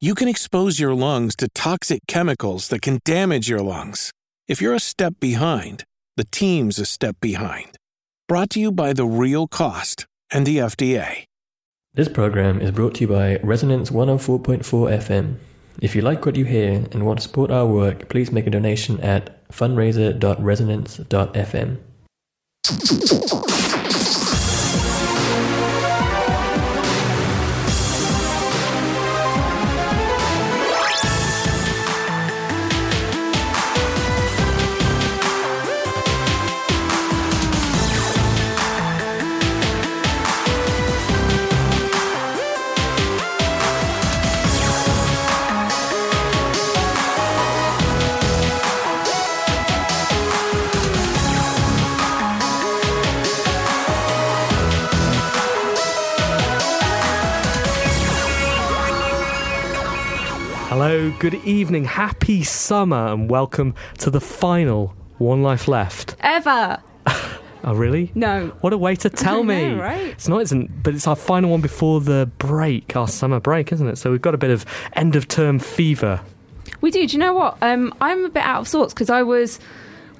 [0.00, 4.12] you can expose your lungs to toxic chemicals that can damage your lungs.
[4.46, 5.84] If you're a step behind,
[6.16, 7.78] the team's a step behind.
[8.28, 11.24] Brought to you by The Real Cost and the FDA.
[11.94, 15.36] This program is brought to you by Resonance 104.4 FM.
[15.80, 18.50] If you like what you hear and want to support our work, please make a
[18.50, 21.78] donation at fundraiser.resonance.fm.
[60.68, 66.16] Hello, good evening, happy summer, and welcome to the final One Life Left.
[66.20, 66.82] Ever.
[67.62, 68.10] Oh, really?
[68.14, 68.48] No.
[68.60, 69.70] What a way to tell me.
[69.70, 70.06] know, right?
[70.08, 73.86] It's not, isn't, but it's our final one before the break, our summer break, isn't
[73.88, 73.96] it?
[73.98, 76.20] So we've got a bit of end of term fever.
[76.80, 77.06] We do.
[77.06, 77.58] Do you know what?
[77.62, 79.58] Um, I'm a bit out of sorts because I was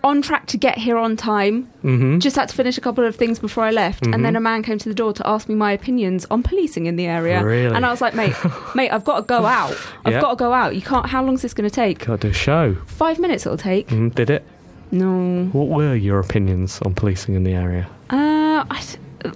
[0.06, 1.70] on track to get here on time.
[1.84, 2.18] Mm-hmm.
[2.18, 4.62] Just had to finish a couple of things before I left, and then a man
[4.62, 7.44] came to the door to ask me my opinions on policing in the area.
[7.44, 7.74] Really?
[7.74, 8.34] And I was like, mate,
[8.74, 9.76] mate, I've got to go out.
[10.04, 10.20] I've Yeah.
[10.20, 10.74] got to go out.
[10.74, 11.06] You can't.
[11.06, 12.06] How long's this going to take?
[12.06, 12.74] Got to do a show.
[12.86, 13.88] Five minutes it'll take.
[13.88, 14.44] Mm, did it?
[14.92, 15.46] No.
[15.52, 17.88] What were your opinions on policing in the area?
[18.10, 18.82] Uh, I,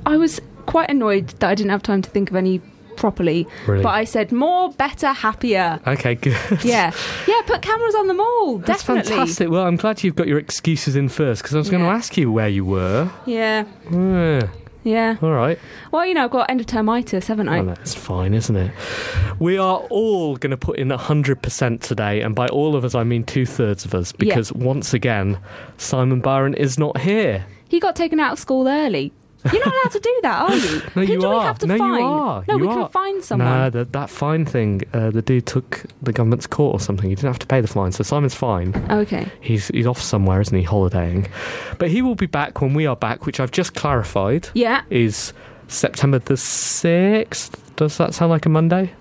[0.06, 2.60] I was quite annoyed that I didn't have time to think of any
[3.00, 3.49] properly.
[3.66, 3.83] Really?
[3.83, 5.81] But I said more, better, happier.
[5.87, 6.62] Okay, good.
[6.65, 6.93] Yeah,
[7.27, 7.41] yeah.
[7.47, 8.59] Put cameras on them all.
[8.59, 9.11] That's definitely.
[9.11, 9.49] fantastic.
[9.50, 12.16] Well, I'm glad you've got your excuses in first because I was going to ask
[12.16, 13.10] you where you were.
[13.27, 14.49] Yeah, Yeah,
[14.84, 15.16] yeah.
[15.22, 15.59] all right.
[15.91, 17.59] Well, you know, I've got end of termitis, haven't I?
[17.60, 18.71] Oh, that's fine, isn't it?
[19.39, 23.05] We are all going to put in 100% today, and by all of us, I
[23.05, 24.16] mean two thirds of us, Yeah.
[24.19, 25.39] because once again,
[25.78, 27.44] Simon Byron is not here.
[27.69, 29.12] He got taken out of school early.
[29.53, 30.83] You're not allowed to do that, are you?
[30.97, 31.39] No, Who you do are.
[31.39, 32.01] we have to no, find?
[32.01, 32.45] you are.
[32.49, 32.75] No, You we are.
[32.84, 33.49] can find someone.
[33.49, 37.09] Nah, that, that fine thing, uh, the dude took the government's court or something.
[37.09, 38.75] He didn't have to pay the fine, so Simon's fine.
[38.91, 39.27] Okay.
[39.41, 41.28] He's he's off somewhere, isn't he, holidaying?
[41.78, 44.83] But he will be back when we are back, which I've just clarified Yeah.
[44.91, 45.33] is
[45.69, 47.57] September the sixth.
[47.77, 48.93] Does that sound like a Monday?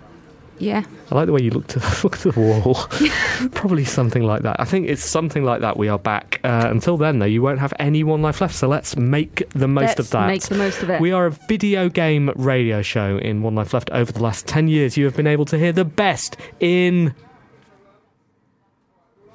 [0.60, 0.84] Yeah.
[1.10, 2.76] I like the way you look to look at the wall.
[3.52, 4.60] Probably something like that.
[4.60, 5.78] I think it's something like that.
[5.78, 6.40] We are back.
[6.44, 8.56] Uh, until then, though, you won't have any one life left.
[8.56, 10.28] So let's make the most of that.
[10.28, 10.58] Let's of that.
[10.58, 11.02] make the most of it.
[11.02, 13.90] We are a video game radio show in One Life Left.
[13.92, 17.16] Over the last 10 years, you have been able to hear the best in.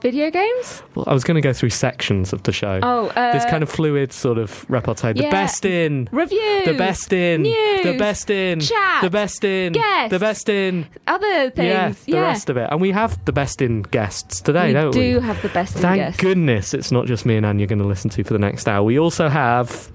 [0.04, 0.82] Video games?
[0.94, 2.78] Well, I was going to go through sections of the show.
[2.82, 5.14] Oh, uh, this kind of fluid sort of repartee.
[5.14, 5.30] The yeah.
[5.30, 6.10] best in.
[6.12, 6.66] Reviews.
[6.66, 7.40] The best in.
[7.40, 7.73] News.
[7.92, 8.60] The best in.
[8.60, 9.02] Chat.
[9.02, 9.72] The best in.
[9.72, 10.10] Guests.
[10.10, 10.86] The best in.
[11.06, 12.04] Other things.
[12.06, 12.68] Yeah, the rest of it.
[12.70, 15.00] And we have the best in guests today, we don't we?
[15.00, 16.20] We do have the best in Thank guests.
[16.20, 18.66] goodness it's not just me and Anne you're going to listen to for the next
[18.68, 18.82] hour.
[18.82, 19.90] We also have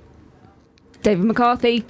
[1.03, 1.85] David McCarthy.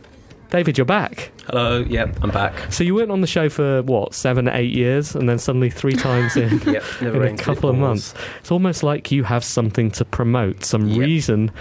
[0.49, 1.31] David, you're back.
[1.45, 2.71] Hello, yep, I'm back.
[2.73, 5.93] So you weren't on the show for what seven, eight years, and then suddenly three
[6.07, 8.15] times in, Yep, never in a couple of months.
[8.39, 10.97] It's almost like you have something to promote, some Yep.
[10.99, 11.51] reason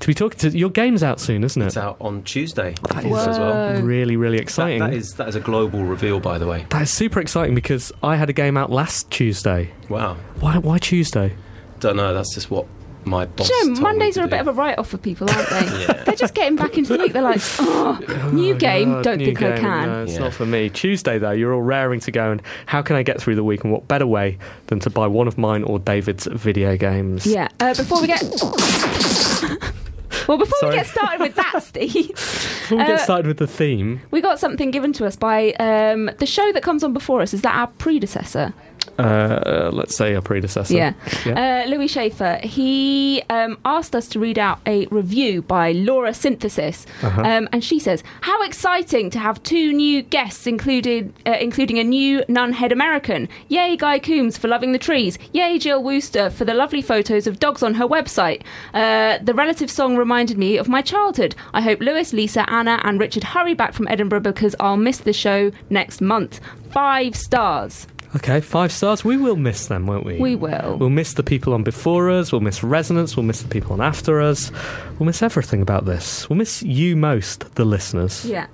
[0.00, 0.56] to be talking to.
[0.58, 1.66] Your game's out soon, isn't it?
[1.66, 3.80] It's out on Tuesday That as well.
[3.82, 4.80] really, really That, exciting.
[4.80, 6.66] that is that is a global reveal, by the way.
[6.70, 9.70] that is super exciting because I had a game out last Tuesday.
[9.88, 10.16] Wow.
[10.40, 10.58] Why?
[10.58, 11.34] Why Tuesday?
[11.78, 12.12] Don't know.
[12.14, 12.66] That's just what
[13.04, 13.48] my boss.
[13.48, 14.30] Joe, told me Mondays to are a do.
[14.32, 15.60] bit of a write off for people, aren't they?
[15.80, 16.04] Yeah.
[16.04, 17.14] They're just getting back into the week.
[17.14, 19.88] They're like, oh, new game, God, don't new think I can.
[19.88, 20.18] No, it's Yeah.
[20.18, 20.68] not for me.
[20.68, 22.30] Tuesday, though, you're all raring to go.
[22.30, 23.64] And how can I get through the week?
[23.64, 24.36] And what better way
[24.66, 27.26] than to buy one of mine or David's video games?
[27.26, 27.48] Yeah.
[27.58, 28.22] Uh, before we get.
[30.30, 30.70] well, before Sorry.
[30.70, 34.20] we get started with that, Steve, Before we get Uh, started with the theme, we
[34.20, 37.34] got something given to us by um, the show that comes on before us.
[37.34, 38.54] Is that our predecessor?
[39.00, 40.74] Uh, let's say a predecessor.
[40.74, 40.94] Yeah.
[41.24, 41.64] Yeah.
[41.64, 46.86] Uh, Louis Schaefer, he um, asked us to read out a review by Laura Synthesis.
[47.02, 47.22] Uh-huh.
[47.22, 51.84] Um, and she says, How exciting to have two new guests, included, uh, including a
[51.84, 53.28] new nunhead American.
[53.48, 55.18] Yay, Guy Coombs for loving the trees.
[55.32, 58.42] Yay, Jill Wooster for the lovely photos of dogs on her website.
[58.74, 61.34] Uh, the relative song reminded me of my childhood.
[61.52, 65.12] I hope Lewis, Lisa, Anna, and Richard hurry back from Edinburgh because I'll miss the
[65.12, 66.40] show next month.
[66.70, 67.86] Five stars.
[68.16, 69.04] Okay, five stars.
[69.04, 70.18] We will miss them, won't we?
[70.18, 70.76] We will.
[70.78, 72.32] We'll miss the people on before us.
[72.32, 73.16] We'll miss Resonance.
[73.16, 74.50] We'll miss the people on after us.
[74.98, 76.28] We'll miss everything about this.
[76.28, 78.24] We'll miss you most, the listeners.
[78.24, 78.48] Yeah.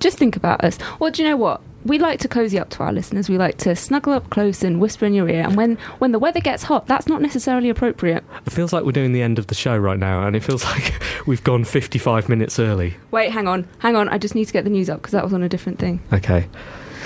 [0.00, 0.78] Just think about us.
[0.98, 1.60] Well, do you know what?
[1.84, 3.28] We like to cozy up to our listeners.
[3.28, 5.42] We like to snuggle up close and whisper in your ear.
[5.44, 8.24] And when, when the weather gets hot, that's not necessarily appropriate.
[8.46, 10.64] It feels like we're doing the end of the show right now, and it feels
[10.64, 12.96] like we've gone 55 minutes early.
[13.12, 13.66] Wait, hang on.
[13.78, 14.08] Hang on.
[14.08, 16.00] I just need to get the news up because that was on a different thing.
[16.12, 16.48] Okay.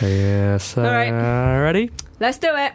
[0.02, 0.76] Yes.
[0.76, 1.60] Uh, All right.
[1.60, 1.90] Ready?
[2.18, 2.72] Let's do it.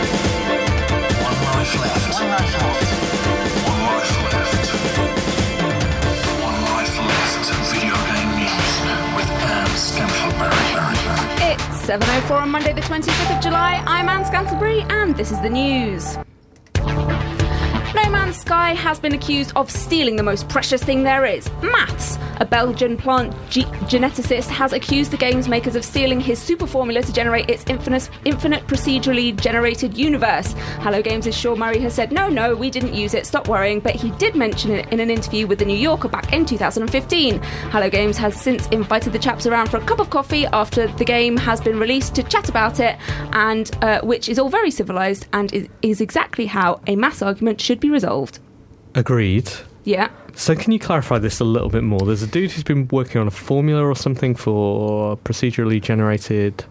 [0.00, 2.14] One life left.
[2.14, 2.88] One life left.
[3.68, 4.68] One life left.
[6.46, 7.46] One life left.
[7.72, 8.74] Video game news
[9.16, 10.70] with Anne Scantlebury.
[11.52, 13.82] It's 7.04 on Monday, the 25th of July.
[13.86, 16.16] I'm Anne Scantlebury, and this is the news.
[18.10, 18.19] Emma.
[18.32, 22.18] Sky has been accused of stealing the most precious thing there is maths.
[22.40, 27.02] A Belgian plant ge- geneticist has accused the game's makers of stealing his super formula
[27.02, 30.54] to generate its infinite, infinite procedurally generated universe.
[30.80, 33.94] Hello Games' Sean Murray has said, No, no, we didn't use it, stop worrying, but
[33.94, 37.40] he did mention it in an interview with The New Yorker back in 2015.
[37.42, 41.04] Hello Games has since invited the chaps around for a cup of coffee after the
[41.04, 42.96] game has been released to chat about it,
[43.32, 47.60] and uh, which is all very civilized and is, is exactly how a mass argument
[47.60, 48.19] should be resolved.
[48.94, 49.50] Agreed.
[49.84, 50.10] Yeah.
[50.34, 52.00] So, can you clarify this a little bit more?
[52.00, 56.64] There's a dude who's been working on a formula or something for procedurally generated.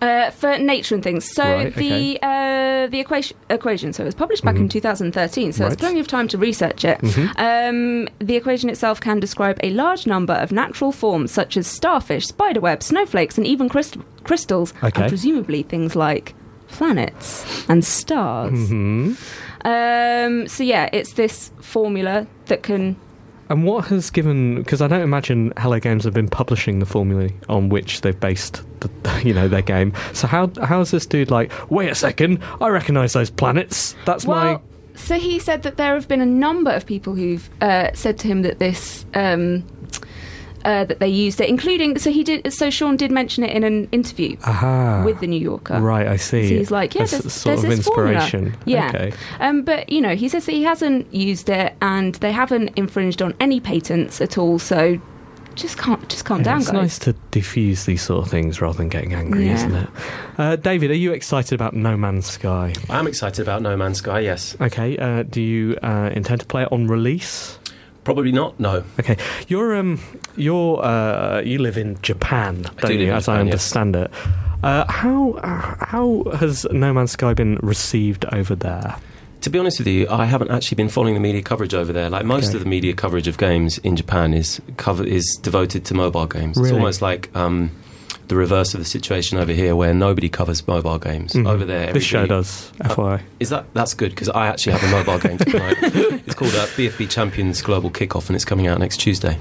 [0.00, 1.28] Uh, for nature and things.
[1.34, 3.92] So Right, the uh, the equation, equation.
[3.92, 5.52] So it was published back in 2013.
[5.52, 5.68] So Right.
[5.70, 7.00] there's plenty of time to research it.
[7.36, 12.26] Um, the equation itself can describe a large number of natural forms such as starfish,
[12.28, 15.02] spiderwebs, snowflakes, and even crystal crystals, Okay.
[15.02, 16.32] and presumably things like
[16.68, 18.68] planets and stars.
[18.68, 19.14] Hmm.
[19.64, 22.96] Um, so yeah, it's this formula that can.
[23.50, 24.56] And what has given?
[24.56, 28.62] Because I don't imagine Hello Games have been publishing the formula on which they've based,
[28.80, 28.90] the,
[29.24, 29.92] you know, their game.
[30.12, 31.52] So how how is this dude like?
[31.70, 33.94] Wait a second, I recognise those planets.
[34.04, 34.52] That's my.
[34.52, 34.62] Well,
[34.94, 38.28] so he said that there have been a number of people who've uh, said to
[38.28, 39.06] him that this.
[39.14, 39.64] Um,
[40.64, 42.52] uh, that they used it, including so he did.
[42.52, 45.02] So Sean did mention it in an interview aha.
[45.04, 45.80] with the New Yorker.
[45.80, 46.48] Right, I see.
[46.48, 48.14] So he's like, yeah, That's there's, a sort there's of this formula.
[48.22, 48.56] inspiration.
[48.64, 48.88] Yeah.
[48.88, 49.12] Okay.
[49.40, 53.22] Um, but you know, he says that he hasn't used it, and they haven't infringed
[53.22, 54.58] on any patents at all.
[54.58, 55.00] So
[55.54, 56.74] just calm, just calm Yeah, down, it's guys.
[56.74, 59.54] nice to diffuse these sort of things rather than getting angry, Yeah.
[59.54, 59.88] isn't it?
[60.38, 62.72] Uh, David, are you excited about No Man's Sky?
[62.88, 64.56] I'm excited about No Man's Sky, yes.
[64.60, 67.57] Okay, uh, do you uh, intend to play it on release?
[68.08, 68.84] Probably not, no.
[68.98, 69.18] Okay,
[69.48, 70.00] you're um,
[70.34, 73.12] you're uh, you live in Japan, I don't do you?
[73.12, 73.52] As I Japan, yes.
[73.74, 74.10] understand it.
[74.62, 78.96] Uh, how uh, how has No Man's Sky been received over there?
[79.42, 82.08] To be honest with you, I haven't actually been following the media coverage over there.
[82.08, 82.56] Like most Okay.
[82.56, 86.56] of the media coverage of games in Japan is cover is devoted to mobile games.
[86.56, 87.70] It's almost like um,
[88.28, 91.32] the reverse of the situation over here, where nobody covers mobile games.
[91.32, 91.48] Mhm.
[91.48, 92.70] Over there, this show does.
[92.82, 93.20] FYI.
[93.40, 95.76] Is that that's good because I actually have a mobile game tonight.
[96.26, 99.38] it's called uh, BFB Champions Global Kickoff, and it's coming out next Tuesday.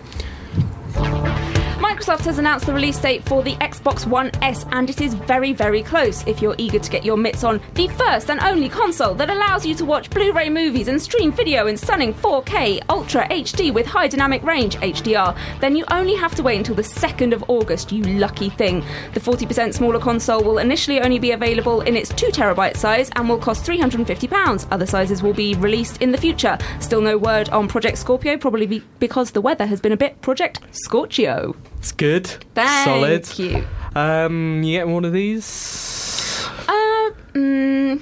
[1.97, 5.51] Microsoft has announced the release date for the Xbox One S, and it is very,
[5.51, 6.23] very close.
[6.27, 9.65] If you're eager to get your mitts on the first and only console that allows
[9.65, 13.87] you to watch Blu ray movies and stream video in stunning 4K Ultra HD with
[13.87, 17.91] high dynamic range HDR, then you only have to wait until the 2nd of August,
[17.91, 18.85] you lucky thing.
[19.15, 23.39] The 40% smaller console will initially only be available in its 2TB size and will
[23.39, 24.67] cost £350.
[24.69, 26.59] Other sizes will be released in the future.
[26.79, 30.21] Still no word on Project Scorpio, probably be- because the weather has been a bit
[30.21, 31.55] Project Scorchio.
[31.87, 32.27] It's good.
[32.53, 33.39] Thank Solid.
[33.39, 33.63] you.
[33.95, 36.45] Um, you getting one of these?
[36.67, 38.01] Uh, mm,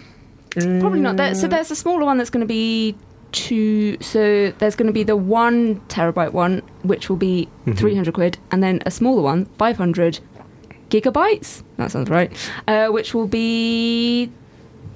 [0.79, 1.17] probably not.
[1.17, 2.95] There, so there's a smaller one that's going to be
[3.31, 3.95] two.
[4.01, 7.77] So there's going to be the one terabyte one, which will be Mhm.
[7.77, 10.19] 300 quid, and then a smaller one, 500
[10.89, 11.61] gigabytes.
[11.77, 12.31] That sounds right.
[12.67, 14.31] Uh, which will be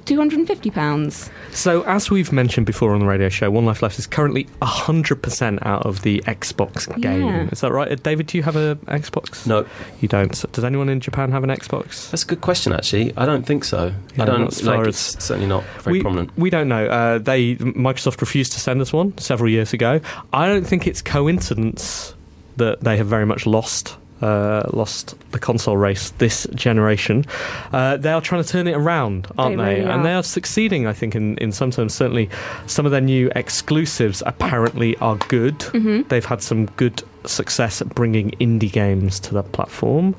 [0.10, 1.30] £250.
[1.52, 5.60] So, as we've mentioned before on the radio show, One Life Left is currently 100%
[5.66, 7.26] out of the Xbox game.
[7.26, 7.50] Yeah.
[7.52, 7.92] Is that right?
[7.92, 9.46] Uh, David, do you have an Xbox?
[9.48, 9.66] No,
[10.02, 10.36] You don't.
[10.36, 12.10] So Does anyone in Japan have an Xbox?
[12.12, 12.74] that's a good question.
[12.74, 13.94] Actually, I don't think so.
[14.16, 14.88] Yeah, I don't as far like.
[14.88, 16.38] as- It's certainly not very we, prominent.
[16.38, 16.86] we don't know.
[16.88, 20.00] Uh, they Microsoft refused to send us one several years ago.
[20.34, 22.14] I don't think it's coincidence
[22.58, 23.96] that they have very much lost.
[24.22, 27.24] Uh, lost the console race this generation.
[27.72, 29.74] Uh, they are trying to turn it around, aren't They they?
[29.76, 30.04] really And are.
[30.04, 31.94] they are succeeding, I think, in, in some terms.
[31.94, 32.30] Certainly,
[32.68, 35.58] some of their new exclusives apparently are good.
[35.60, 36.10] Mm-hmm.
[36.10, 40.16] They've had some good success at bringing indie games to the platform.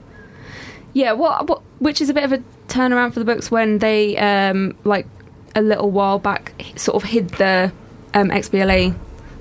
[0.95, 4.16] Yeah, what, what, which is a bit of a turnaround for the books when they,
[4.16, 5.07] um, like
[5.54, 7.71] a little while back, sort of hid the
[8.14, 8.95] um, XBLA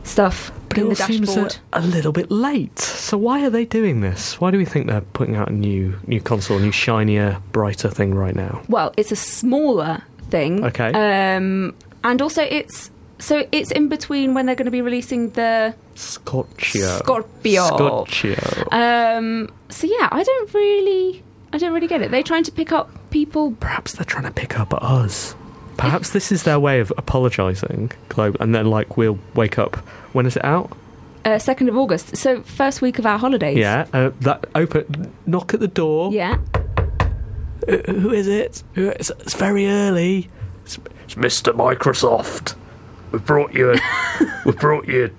[0.03, 2.79] stuff it all the seems a, a little bit late.
[2.79, 4.39] So why are they doing this?
[4.39, 7.89] Why do we think they're putting out a new new console, a new shinier, brighter
[7.89, 8.61] thing right now?
[8.67, 10.63] Well, it's a smaller thing.
[10.63, 10.91] Okay.
[10.93, 15.75] Um, and also, it's so it's in between when they're going to be releasing the
[15.95, 16.97] Scorchio.
[16.99, 17.67] Scorpio.
[17.67, 18.67] Scorchio.
[18.71, 22.11] Um, so yeah, I don't really, I don't really get it.
[22.11, 23.51] They're trying to pick up people.
[23.59, 25.35] Perhaps they're trying to pick up us.
[25.79, 29.75] Perhaps this is their way of apologising, Globe, and then like we'll wake up.
[30.13, 30.71] When is it out?
[31.25, 32.15] Uh, Second of August.
[32.17, 33.57] So first week of our holidays.
[33.57, 33.87] Yeah.
[33.93, 35.11] Uh, that open.
[35.25, 36.11] Knock at the door.
[36.13, 36.37] Yeah.
[37.67, 38.63] Uh, who is it?
[38.75, 40.29] Who- It's, it's very early.
[40.63, 41.53] It's, it's Mr.
[41.53, 42.55] Microsoft.
[43.11, 43.75] We brought you.
[44.45, 45.13] we brought you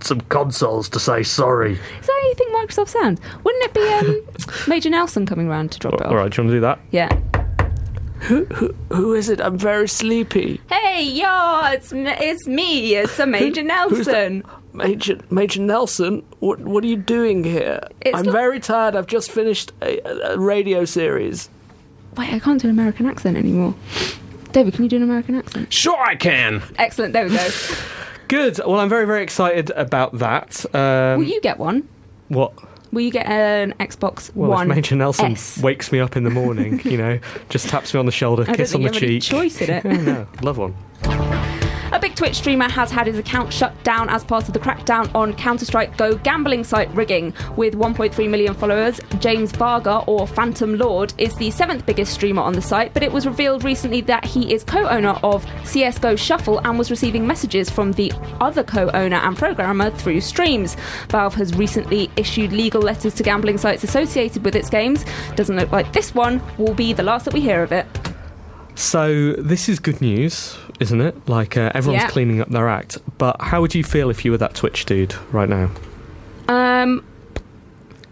[0.00, 1.72] some consoles to say sorry.
[1.72, 3.20] Is that how you think Microsoft sounds?
[3.44, 4.20] Wouldn't it be um,
[4.68, 6.08] Major Nelson coming round to drop it off?
[6.10, 6.78] All right, do you want to do that?
[6.90, 7.08] Yeah.
[8.22, 9.40] Who is it?
[9.40, 10.60] I'm very sleepy.
[10.70, 12.94] Hey, yo, it's m- it's me.
[12.94, 14.06] It's a Major who's?
[14.06, 14.44] Nelson.
[14.72, 17.80] Major Major Nelson, what what are you doing here?
[18.00, 18.94] It's I'm not- very tired.
[18.96, 21.50] I've just finished a, a, a radio series.
[22.16, 23.74] Wait, I can't do an American accent anymore.
[24.52, 25.72] David, can you do an American accent?
[25.72, 26.62] Sure, I can.
[26.78, 27.12] Excellent.
[27.14, 27.48] There we go.
[28.28, 28.58] Good.
[28.58, 30.64] Well, I'm very very excited about that.
[30.74, 31.88] Um, Will you get one?
[32.28, 32.52] what?
[32.92, 34.70] Will you get an Xbox Well, One?
[34.70, 35.58] if Major Nelson S?
[35.62, 37.18] wakes me up in the morning, you know,
[37.48, 39.30] just taps me on the shoulder, I kiss on the you have any cheek.
[39.30, 39.84] choice in it.
[39.92, 40.74] Yeah, no, love one.
[42.12, 45.32] Big Twitch streamer has had his account shut down as part of the crackdown on
[45.32, 47.32] Counter Strike Go gambling site rigging.
[47.56, 52.52] With 1.3 million followers, James Varga, or Phantom Lord, is the seventh biggest streamer on
[52.52, 56.58] the site, but it was revealed recently that he is co owner of CSGO Shuffle
[56.66, 60.76] and was receiving messages from the other co owner and programmer through streams.
[61.08, 65.06] Valve has recently issued legal letters to gambling sites associated with its games.
[65.34, 67.86] Doesn't look like this one will be the last that we hear of it.
[68.74, 71.14] So this is good news, isn't it?
[71.28, 72.08] Like uh, everyone's Yeah.
[72.10, 72.98] cleaning up their act.
[73.16, 75.70] But how would you feel if you were that Twitch dude right now?
[76.48, 77.02] Um,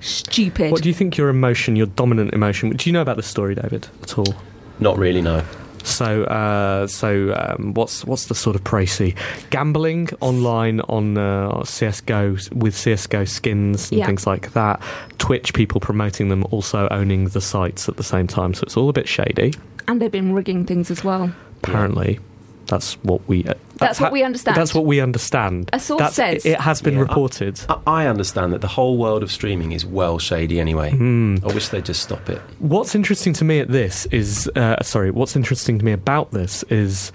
[0.00, 0.72] stupid.
[0.72, 2.70] What do you think your emotion, your dominant emotion?
[2.70, 4.34] Do you know about the story, David, at all?
[4.78, 5.20] Not really.
[5.20, 5.42] No.
[5.82, 9.16] So, uh, so um, what's what's the sort of précis?
[9.48, 14.06] Gambling online on uh, CS:GO with CS:GO skins and Yeah.
[14.06, 14.80] things like that.
[15.18, 18.52] Twitch people promoting them, also owning the sites at the same time.
[18.54, 19.54] So it's all a bit shady.
[19.88, 21.32] and they've been rigging things as well.
[21.64, 22.20] Apparently,
[22.66, 23.44] that's what we.
[23.44, 24.56] Uh, That's what we understand.
[24.56, 25.70] That's what we understand.
[25.72, 26.44] A source That's- says.
[26.46, 27.00] it has been Yeah.
[27.00, 27.60] reported.
[27.68, 30.90] I, I understand that the whole world of streaming is well shady anyway.
[30.90, 31.36] Hmm.
[31.42, 32.40] I wish they'd just stop it.
[32.58, 36.62] What's interesting to me at this is, uh, sorry, what's interesting to me about this
[36.64, 37.10] is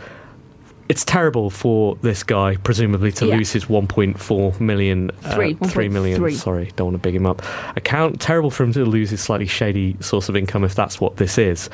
[0.88, 3.38] it's terrible for this guy, presumably, to Yeah.
[3.38, 6.36] lose his 1.4 million, uh, Three, 3 million, 1.3.
[6.36, 7.42] sorry, don't want to big him up,
[7.76, 8.20] account.
[8.20, 11.38] Terrible for him to lose his slightly shady source of income if that's what this
[11.38, 11.70] is.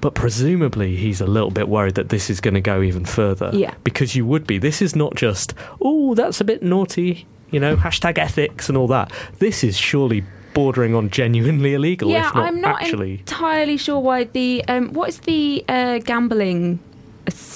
[0.00, 3.50] But presumably, he's a little bit worried that this is going to go even further.
[3.52, 3.74] Yeah.
[3.84, 4.58] Because you would be.
[4.58, 8.88] This is not just, oh, that's a bit naughty, you know, hashtag ethics and all
[8.88, 9.12] that.
[9.38, 13.14] This is surely bordering on genuinely illegal, yeah, if not, I'm not actually.
[13.20, 16.78] entirely sure why the um, what is the uh, gambling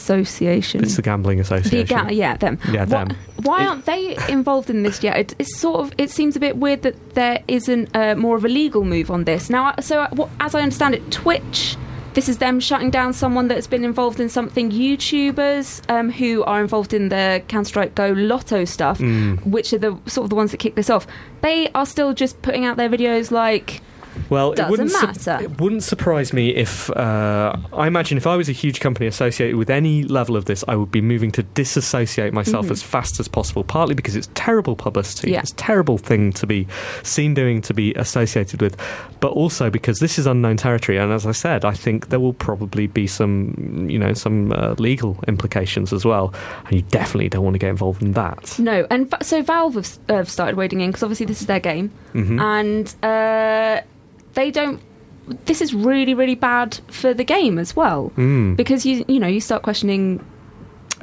[0.09, 0.83] association?
[0.83, 1.87] It's the Gambling the Association.
[2.07, 2.59] ga- yeah, them.
[2.73, 3.17] Yeah, Why- them.
[3.43, 5.17] Why aren't they involved in this yet?
[5.17, 5.93] It, it's sort of.
[5.99, 9.25] It seems a bit weird that there isn't uh, more of a legal move on
[9.25, 9.75] this now.
[9.81, 11.77] So, uh, what, as I understand it, Twitch.
[12.15, 14.73] This is them shutting down someone that's been involved in something.
[14.73, 19.45] YouTubers um, who are involved in the Counter Strike Go Lotto stuff, Mm.
[19.47, 21.07] which are the sort of the ones that kick this off.
[21.43, 23.83] They are still just putting out their videos like
[24.31, 25.45] Well, it Doesn't wouldn't su- matter.
[25.45, 29.57] it wouldn't surprise me if uh, I imagine if I was a huge company associated
[29.57, 33.29] with any level of this, I would be moving to disassociate myself as fast as
[33.29, 33.65] possible.
[33.65, 35.35] Partly because it's terrible publicity, Mm-hmm.
[35.35, 35.41] Yeah.
[35.41, 36.67] it's a terrible thing to be
[37.03, 38.77] seen doing, to be associated with,
[39.21, 40.99] but also because this is unknown territory.
[40.99, 44.75] And as I said, I think there will probably be some, you know, some uh,
[44.79, 46.35] legal implications as well.
[46.67, 48.59] And you definitely don't want to get involved in that.
[48.59, 51.91] No, and so Valve have, have started wading in because obviously this is their game,
[52.15, 52.41] Mhm.
[52.41, 53.81] and uh,
[54.39, 54.79] they don't
[55.51, 58.57] this is really really bad for the game as well Mm.
[58.57, 60.07] because you you know you start questioning.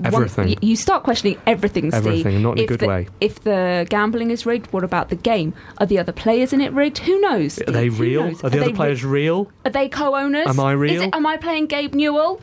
[0.03, 0.47] Everything.
[0.49, 2.05] y- you start questioning everything, Steve.
[2.05, 3.07] Everything, not in a If good the- way.
[3.21, 5.53] If the gambling is rigged, what about the game?
[5.79, 6.97] Are the other players in it rigged?
[7.07, 7.51] Who knows?
[7.67, 8.23] Are they Who real?
[8.25, 8.43] knows?
[8.43, 9.39] Are the they other players real?
[9.63, 10.47] Are they co-owners?
[10.53, 11.01] Am I real?
[11.03, 12.41] it- am I playing Gabe Newell?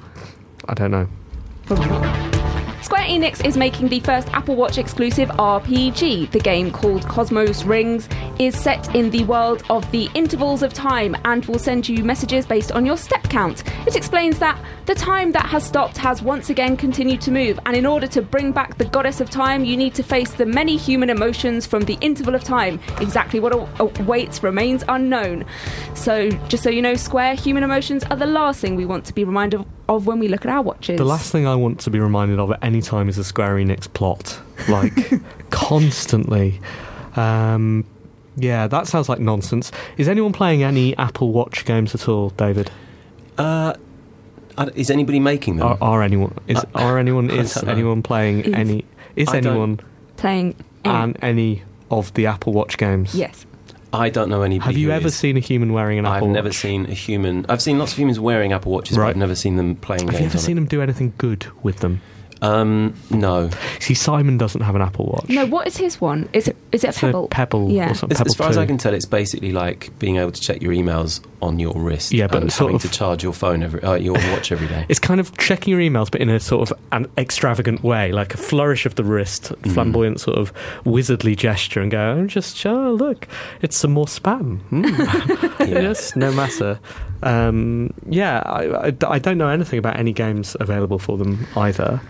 [0.71, 2.42] I don't know.
[2.83, 6.33] Square Enix is making the first Apple Watch exclusive RPG.
[6.33, 8.09] The game called Cosmos Rings
[8.41, 12.45] is set in the world of the intervals of time and will send you messages
[12.45, 13.63] based on your step count.
[13.87, 17.77] It explains that the time that has stopped has once again continued to move, and
[17.77, 20.77] in order to bring back the goddess of time, you need to face the many
[20.77, 22.81] human emotions from the interval of time.
[23.01, 25.45] Exactly what awaits remains unknown.
[25.95, 29.15] So, just so you know, Square, human emotions are the last thing we want to
[29.15, 30.99] be reminded of, of when we look at our watches.
[30.99, 33.57] The last thing I want to be reminded of at any time is the Square
[33.57, 34.39] Enix plot.
[34.69, 34.93] Like,
[35.51, 36.61] constantly.
[37.17, 37.85] Um,
[38.37, 39.71] yeah, that sounds like nonsense.
[39.99, 42.71] Is anyone playing any Apple Watch games at all, David?
[43.39, 43.75] Uh,
[44.75, 45.67] is anybody making them?
[45.69, 48.85] Are, are anyone is Uh, are anyone is anyone playing Is- any
[49.17, 49.81] is I anyone
[50.17, 50.55] playing.
[50.85, 53.15] and any of the Apple Watch games?
[53.15, 53.47] Yes.
[53.93, 54.73] I don't know anybody.
[54.73, 55.17] Have you ever is.
[55.17, 56.57] seen a human wearing an Apple I've never Watch?
[56.57, 57.45] seen a human.
[57.49, 60.13] I've seen lots of humans wearing Apple Watches, but I've never seen them playing games.
[60.13, 62.01] Have you ever seen them do anything good with them?
[62.43, 62.47] It.
[62.47, 63.51] Um, no.
[63.81, 65.29] See, Simon doesn't have an Apple Watch.
[65.29, 66.29] No, what is his one?
[66.33, 67.25] Is it is it a It's pebble?
[67.27, 67.91] a Pebble Yeah.
[67.91, 68.13] or something.
[68.15, 70.61] As, Pebble as far as I can tell, it's basically like being able to check
[70.63, 72.13] your emails on your wrist.
[72.13, 74.69] Yeah, but and sort having of- to charge your phone every, uh, your watch every
[74.69, 74.87] day.
[74.93, 78.35] It's kind of checking your emails, but in a sort of an extravagant way, like
[78.35, 79.73] a flourish of the wrist, Mm.
[79.75, 80.53] flamboyant sort of
[80.85, 83.29] wizardly gesture, and go, "Oh, just oh, look,
[83.61, 85.59] it's some more spam." Mm.
[85.73, 85.81] Yeah.
[85.81, 86.81] yes, no matter.
[87.23, 92.01] Um, yeah, I, I, I don't know anything about any games available for them either.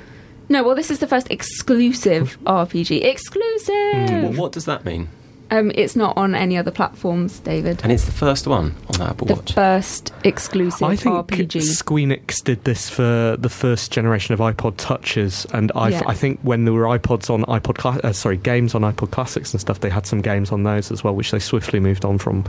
[0.53, 3.03] No, well, this is the first exclusive RPG.
[3.03, 4.11] Exclusive.
[4.11, 5.09] Well, what does that mean?
[5.53, 7.81] Um, it's not on any other platforms, David.
[7.83, 9.53] And it's the first one on the Apple The Watch.
[9.53, 11.61] first exclusive I think RPG.
[11.61, 16.03] Squeenix did this for the first generation of iPod Touches, and I, Yeah.
[16.07, 19.53] I think when there were iPods on iPod, Cla- uh, sorry, games on iPod Classics
[19.53, 22.17] and stuff, they had some games on those as well, which they swiftly moved on
[22.17, 22.45] from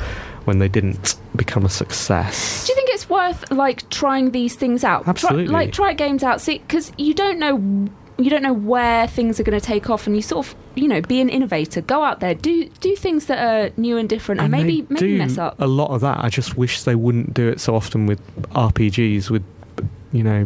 [0.46, 2.66] when they didn't become a success.
[2.66, 5.04] Do you think it's worth like trying these things out?
[5.04, 5.48] Try- Absolutely.
[5.48, 7.90] like try games out, see, because you don't know.
[8.18, 10.88] You don't know where things are going to take off, and you sort of, you
[10.88, 11.82] know, be an innovator.
[11.82, 15.18] Go out there, do do things that are new and different, and, maybe maybe do
[15.18, 15.60] mess up.
[15.60, 16.24] a lot of that.
[16.24, 19.44] I just wish they wouldn't do it so often with RPGs, with
[20.12, 20.46] you know,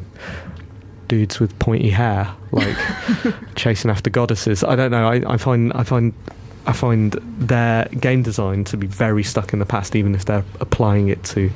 [1.07, 2.77] dudes with pointy hair, like
[3.55, 4.63] chasing after goddesses.
[4.63, 5.07] I don't know.
[5.07, 6.13] I, I find I find
[6.67, 10.43] I find their game design to be very stuck in the past, even if they're
[10.59, 11.49] applying it to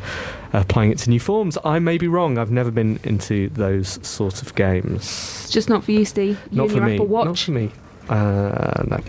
[0.54, 1.58] applying it to new forms.
[1.65, 2.38] I may be wrong.
[2.38, 5.04] I've never been into those sort of games.
[5.43, 6.39] It's just not for you, Steve.
[6.50, 6.93] You Not for your me.
[6.95, 7.26] Apple Watch.
[7.26, 7.71] Not for me.
[8.10, 9.00] Uh, no.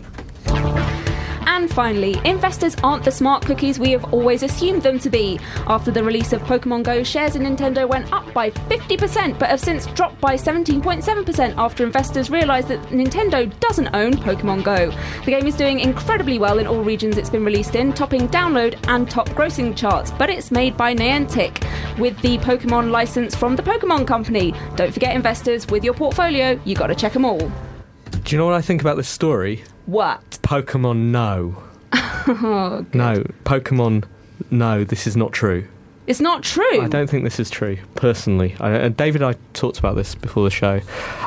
[1.62, 5.38] And finally, investors aren't the smart cookies we have always assumed them to be.
[5.68, 9.60] After the release of Pokemon Go, shares in Nintendo went up by 50%, but have
[9.60, 14.90] since dropped by 17.7% after investors realised that Nintendo doesn't own Pokemon Go.
[15.24, 18.76] The game is doing incredibly well in all regions it's been released in, topping download
[18.88, 21.64] and top grossing charts, but it's made by Niantic
[21.96, 24.52] with the Pokemon license from the Pokemon Company.
[24.74, 27.38] Don't forget, investors, with your portfolio, you gotta check them all.
[27.38, 29.62] Do you know what I think about this story?
[29.86, 30.38] What?
[30.42, 31.62] Pokemon no.
[32.24, 34.04] Oh, No, Pokemon
[34.50, 35.66] no, this is not true.
[36.12, 36.82] It's not true.
[36.82, 38.54] I don't think this is true, personally.
[38.60, 40.82] I, uh, David and I talked about this before the show.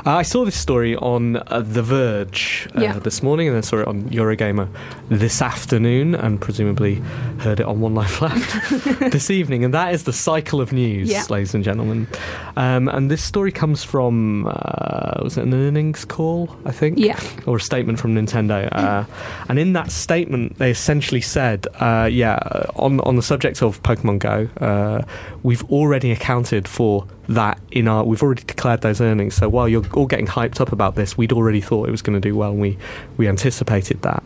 [0.06, 3.00] Uh, I saw this story on uh, The Verge uh, Yeah.
[3.00, 4.68] this morning and then saw it on Eurogamer
[5.10, 6.96] this afternoon and presumably
[7.40, 9.64] heard it on One Life Left this evening.
[9.66, 11.24] And that is the cycle of news, Yeah.
[11.32, 12.08] ladies and gentlemen.
[12.56, 17.00] Um, and this story comes from, uh, was it an earnings call, I think?
[17.00, 17.20] Yeah.
[17.48, 18.70] or a statement from Nintendo.
[18.72, 19.06] Uh,
[19.50, 22.38] and in that statement, they essentially said, uh, yeah,
[22.76, 25.06] on on the subject of Pokemon Go, uh,
[25.44, 28.04] we've already accounted for that in our.
[28.04, 29.36] We've already declared those earnings.
[29.36, 32.20] So while you're all getting hyped up about this, we'd already thought it was going
[32.20, 32.78] to do well, and we
[33.18, 34.24] we anticipated that.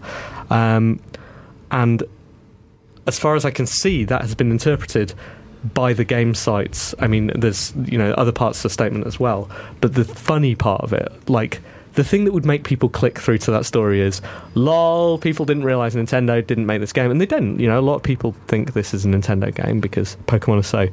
[0.50, 1.00] Um,
[1.72, 2.04] and
[3.08, 5.14] as far as I can see, that has been interpreted
[5.74, 6.96] by the game sites.
[7.00, 9.50] I mean, there's you know other parts of the statement as well,
[9.82, 11.62] but the funny part of it, like
[11.94, 14.22] the thing that would make people click through to that story is,
[14.56, 17.60] lol, people didn't realize Nintendo didn't make this game, and they didn't.
[17.60, 20.68] You know, a lot of people think this is a Nintendo game because Pokemon is
[20.68, 20.88] so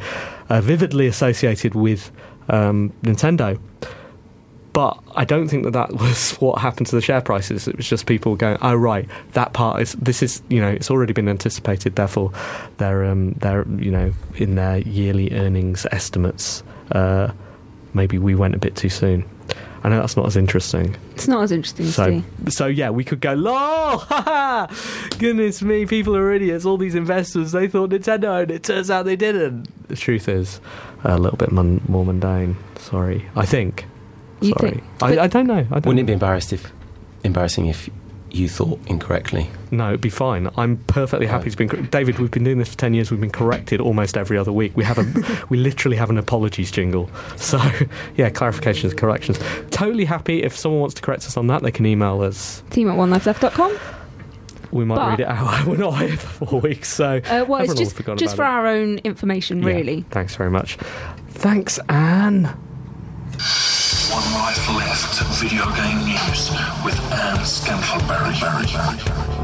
[0.48, 2.10] uh, vividly associated with
[2.48, 3.60] um, Nintendo.
[4.72, 7.68] But I don't think that that was what happened to the share prices.
[7.68, 10.90] It was just people going, "Oh right, that part is this is you know it's
[10.90, 11.96] already been anticipated.
[11.96, 12.32] Therefore,
[12.78, 16.62] they're um, they're you know in their yearly earnings estimates.
[16.92, 17.32] Uh,
[17.94, 19.24] maybe we went a bit too soon."
[19.86, 20.96] I know that's not as interesting.
[21.14, 24.66] It's not as interesting So, so yeah, we could go, lol, haha,
[25.18, 26.64] goodness me, people are idiots.
[26.64, 29.68] All these investors, they thought Nintendo, and it turns out they didn't.
[29.86, 30.60] The truth is,
[31.04, 32.56] a little bit mun- more mundane.
[32.80, 33.84] Sorry, I think.
[34.40, 35.54] You Sorry, think- I, I don't know.
[35.54, 36.14] I don't Wouldn't it be know.
[36.14, 36.72] embarrassed if,
[37.22, 37.88] embarrassing if
[38.36, 39.48] you thought incorrectly?
[39.70, 40.48] No, it'd be fine.
[40.56, 41.66] I'm perfectly happy to be.
[41.66, 43.10] Cor- David, we've been doing this for ten years.
[43.10, 44.76] We've been corrected almost every other week.
[44.76, 47.10] We have a, we literally have an apologies jingle.
[47.36, 47.58] So,
[48.16, 49.38] yeah, clarifications, corrections.
[49.70, 50.42] Totally happy.
[50.42, 52.62] If someone wants to correct us on that, they can email us.
[52.70, 53.78] Team at onelifeleft.com.
[54.72, 55.66] We might But- read it out.
[55.66, 58.36] We're not here for four weeks, so Uh, well, it's everyone will just have just
[58.36, 59.66] for about our own information, it.
[59.68, 60.04] Yeah, really.
[60.10, 60.76] thanks very much.
[61.28, 62.54] Thanks, Anne.
[64.08, 66.50] One Life Left video game news
[66.84, 69.35] with Anne Scantlebury.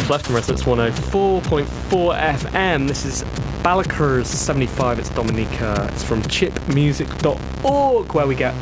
[0.00, 2.88] It's Left from Resonance 104.4 FM.
[2.88, 3.22] This is
[3.62, 4.98] Balakers 75.
[4.98, 5.88] It's Dominica.
[5.92, 8.54] It's from chipmusic.org, where we get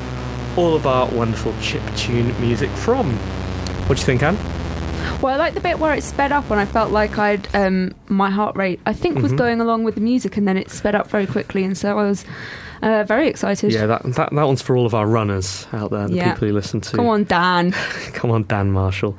[0.56, 3.12] all of our wonderful chip tune music from.
[3.86, 4.36] What do you think, Anne?
[5.22, 7.94] Well, I like the bit where it sped up and I felt like I'd um,
[8.08, 9.38] my heart rate I think was Mhm.
[9.38, 12.04] going along with the music and then it sped up very quickly and so I
[12.04, 12.24] was
[12.82, 13.72] uh, very excited.
[13.72, 16.32] Yeah, that, that that one's for all of our runners out there, the Yeah.
[16.34, 16.96] people who listen to.
[16.96, 17.72] Come on, Dan.
[18.12, 19.16] Come on, Dan Marshall.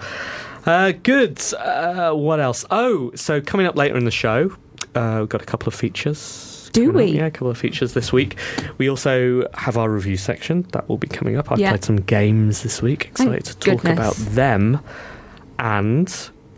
[0.66, 1.42] Uh, good.
[1.54, 2.66] Uh, what else?
[2.72, 4.56] Oh, so coming up later in the show,
[4.96, 6.70] uh, we've got a couple of features.
[6.74, 6.96] Do coming up.
[7.14, 7.18] we?
[7.18, 8.38] Yeah, a couple of features this week.
[8.78, 11.52] We also have our review section that will be coming up.
[11.52, 11.70] I've Yeah.
[11.72, 13.12] played some games this week.
[13.16, 13.98] Thank Excited to talk goodness.
[14.18, 14.80] about them.
[15.58, 16.14] And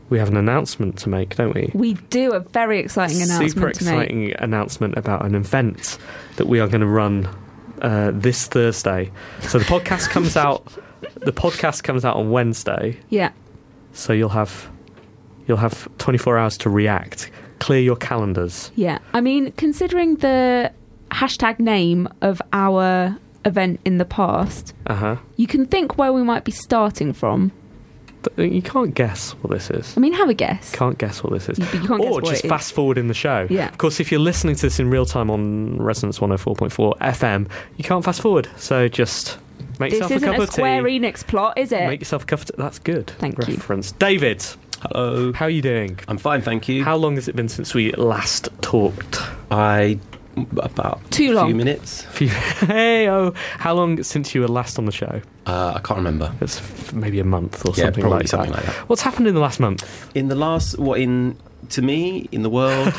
[0.09, 1.71] we have an announcement to make, don't we?
[1.73, 3.93] We do a very exciting announcement Super to make.
[3.93, 5.97] exciting announcement about an event
[6.35, 7.29] that we are going to run
[7.81, 9.11] uh, this Thursday.
[9.41, 10.67] So the podcast comes out.
[11.15, 12.97] The podcast comes out on Wednesday.
[13.09, 13.31] Yeah.
[13.93, 14.69] So you'll have
[15.47, 17.31] you'll have 24 hours to react.
[17.59, 18.71] Clear your calendars.
[18.75, 18.99] Yeah.
[19.13, 20.71] I mean, considering the
[21.11, 25.15] hashtag name of our event in the past, Uh huh.
[25.35, 27.51] you can think where we might be starting from.
[28.37, 29.97] You can't guess what this is.
[29.97, 30.71] I mean, have a guess.
[30.73, 31.57] Can't guess what this is.
[31.73, 33.47] You- or just fast forward in the show.
[33.49, 33.67] Yeah.
[33.69, 37.83] Of course, if you're listening to this in real time on Resonance 104.4 FM, you
[37.83, 38.47] can't fast forward.
[38.57, 39.39] So just
[39.81, 40.99] make This yourself a isn't cup a of Square tea.
[40.99, 41.85] Enix plot, is it?
[41.87, 42.53] Make yourself a cup of tea.
[42.57, 43.07] That's good.
[43.19, 43.55] Thank you.
[43.55, 43.91] reference.
[43.91, 44.45] David,
[44.81, 45.33] Hello.
[45.33, 45.99] how are you doing?
[46.07, 46.83] I'm fine, thank you.
[46.85, 49.19] How long has it been since we last talked?
[49.51, 49.99] I
[50.57, 51.47] about Too a long.
[51.49, 52.03] few minutes.
[52.15, 55.21] hey, oh, how long since you were last on the show?
[55.45, 56.33] Uh, I can't remember.
[56.39, 58.57] It's maybe a month or Yeah, something like something that.
[58.57, 58.87] like that.
[58.89, 60.09] What's happened in the last month?
[60.15, 61.35] In the last, what in
[61.69, 62.93] to me in the world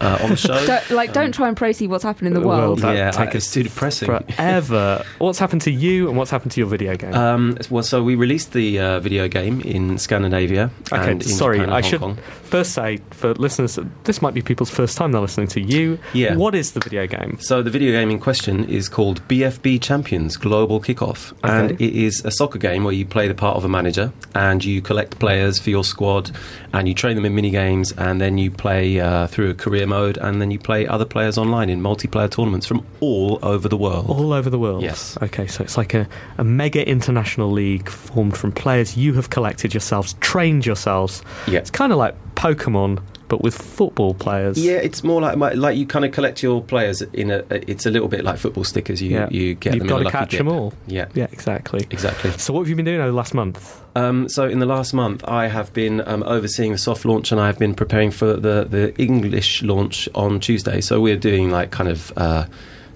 [0.00, 0.64] uh, on the show.
[0.66, 2.78] Don't, like, don't try and proceed what's happened in the world.
[2.80, 4.06] That'd yeah, take I- us it's too depressing.
[4.06, 5.04] Forever.
[5.18, 7.14] what's happened to you and what's happened to your video game?
[7.14, 10.70] Um, well, so we released the uh, video game in Scandinavia.
[10.92, 11.58] okay, and in sorry.
[11.58, 12.16] Japan and I should Kong.
[12.44, 15.98] first say for listeners, this might be people's first time they're listening to you.
[16.12, 16.36] Yeah.
[16.36, 17.38] What is the video game?
[17.40, 22.24] So the video game in question is called BFB Champions Global Kickoff, and it is
[22.24, 25.58] a soccer game where you play the part of a manager and you collect players
[25.58, 26.30] for your squad,
[26.72, 29.86] and you train them in mini games, and then you play uh, through a career
[29.86, 33.76] mode, and then you play other players online in multiplayer tournaments from all over the
[33.76, 34.10] world.
[34.10, 34.82] All over the world.
[34.82, 35.16] Yes.
[35.22, 39.72] Okay, so it's like a, a mega international league formed from players you have collected
[39.72, 41.22] yourselves, trained yourselves.
[41.46, 41.60] Yeah.
[41.60, 43.00] It's kind of like Pokemon,
[43.32, 44.58] but with football players.
[44.58, 47.42] Yeah, it's more like my- like you kind of collect your players in a.
[47.50, 49.00] It's a little bit like football stickers.
[49.00, 49.28] You Yeah.
[49.30, 50.38] you get You've them got to catch dip.
[50.38, 50.74] them all.
[50.86, 51.86] Yeah, Yeah, exactly.
[51.90, 52.30] exactly.
[52.32, 53.80] So, what have you been doing over the last month?
[53.96, 57.40] Um, so in the last month, I have been um, overseeing the soft launch, and
[57.40, 60.82] I have been preparing for the the English launch on Tuesday.
[60.82, 62.12] So we're doing like kind of.
[62.16, 62.44] Uh,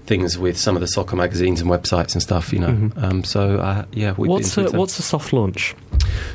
[0.07, 2.69] Things with some of the soccer magazines and websites and stuff, you know.
[2.69, 3.03] Mhm.
[3.03, 5.75] Um, so uh, yeah, we've What's been a, what's a soft launch?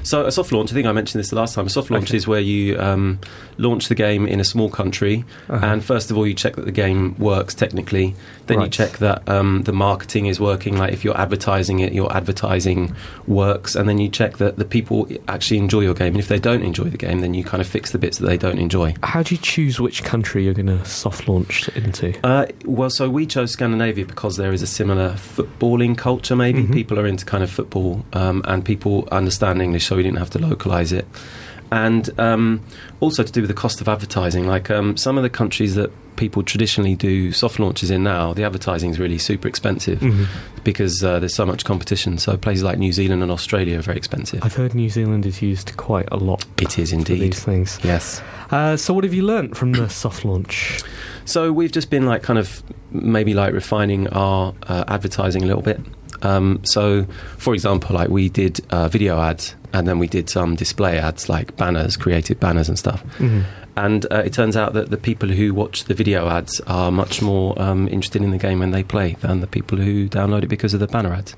[0.04, 1.68] So a soft launch, I think I mentioned this the last time.
[1.68, 2.18] A soft launch Okay.
[2.18, 3.20] is where you um,
[3.58, 5.66] launch the game in a small country, Uh-huh.
[5.66, 8.14] and first of all you check that the game works technically.
[8.52, 10.78] Then you check that um, the marketing is working.
[10.78, 12.96] Like if you're advertising it, your advertising
[13.28, 16.14] works, and then you check that the people actually enjoy your game.
[16.14, 18.28] And if they don't enjoy the game, then you kind of fix the bits that
[18.28, 18.94] they don't enjoy.
[19.04, 22.14] How do you choose which country you're going to soft launch into?
[22.26, 26.36] Uh, well, so we chose Scandinavia because there is a similar footballing culture.
[26.36, 26.74] Maybe Mhm.
[26.74, 30.30] people are into kind of football, um, and people understand English, so we didn't have
[30.32, 31.08] to localize it.
[31.72, 32.62] And um,
[33.00, 35.90] also to do with the cost of advertising, like um, some of the countries that
[36.16, 40.28] people traditionally do soft launches in now, the advertising is really super expensive Mhm.
[40.64, 42.18] because uh, there's so much competition.
[42.18, 44.40] So places like New Zealand and Australia are very expensive.
[44.44, 46.46] I've heard New Zealand is used quite a lot.
[46.58, 47.22] It is for indeed.
[47.22, 47.80] these things.
[47.84, 48.22] Yes.
[48.52, 50.82] Uh, so, what have you learnt from the soft launch?
[51.26, 55.62] So we've just been like kind of maybe like refining our uh, advertising a little
[55.62, 55.80] bit.
[56.24, 57.06] Um, so,
[57.38, 61.30] for example, like we did uh, video ads and then we did some display ads
[61.30, 63.04] like banners, creative banners and stuff.
[63.18, 63.44] Mhm.
[63.78, 67.22] And uh, it turns out that the people who watch the video ads are much
[67.22, 70.48] more um, interested in the game when they play than the people who download it
[70.48, 71.36] because of the banner ads.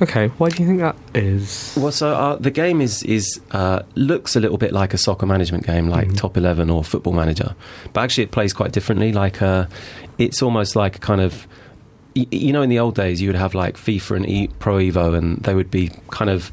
[0.00, 1.74] Okay, why do you think that is?
[1.78, 5.26] Well, so uh, the game is is uh, looks a little bit like a soccer
[5.26, 6.16] management game, like Mhm.
[6.16, 7.54] Top Eleven or Football Manager,
[7.92, 9.12] but actually it plays quite differently.
[9.12, 9.66] Like uh,
[10.18, 11.46] it's almost like a kind of
[12.14, 15.16] you know, in the old days, you would have like FIFA and e- Pro Evo,
[15.16, 16.50] and they would be kind of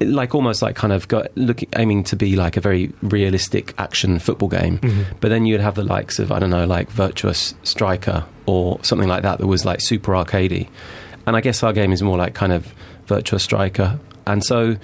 [0.00, 4.18] like almost like kind of go, looking aiming to be like a very realistic action
[4.18, 4.78] football game.
[4.78, 5.04] Mhm.
[5.20, 9.08] But then you'd have the likes of I don't know, like Virtua Striker or something
[9.08, 10.68] like that that was like super arcadey.
[11.26, 12.72] And I guess our game is more like kind of
[13.08, 13.98] Virtua Striker.
[14.26, 14.76] And so,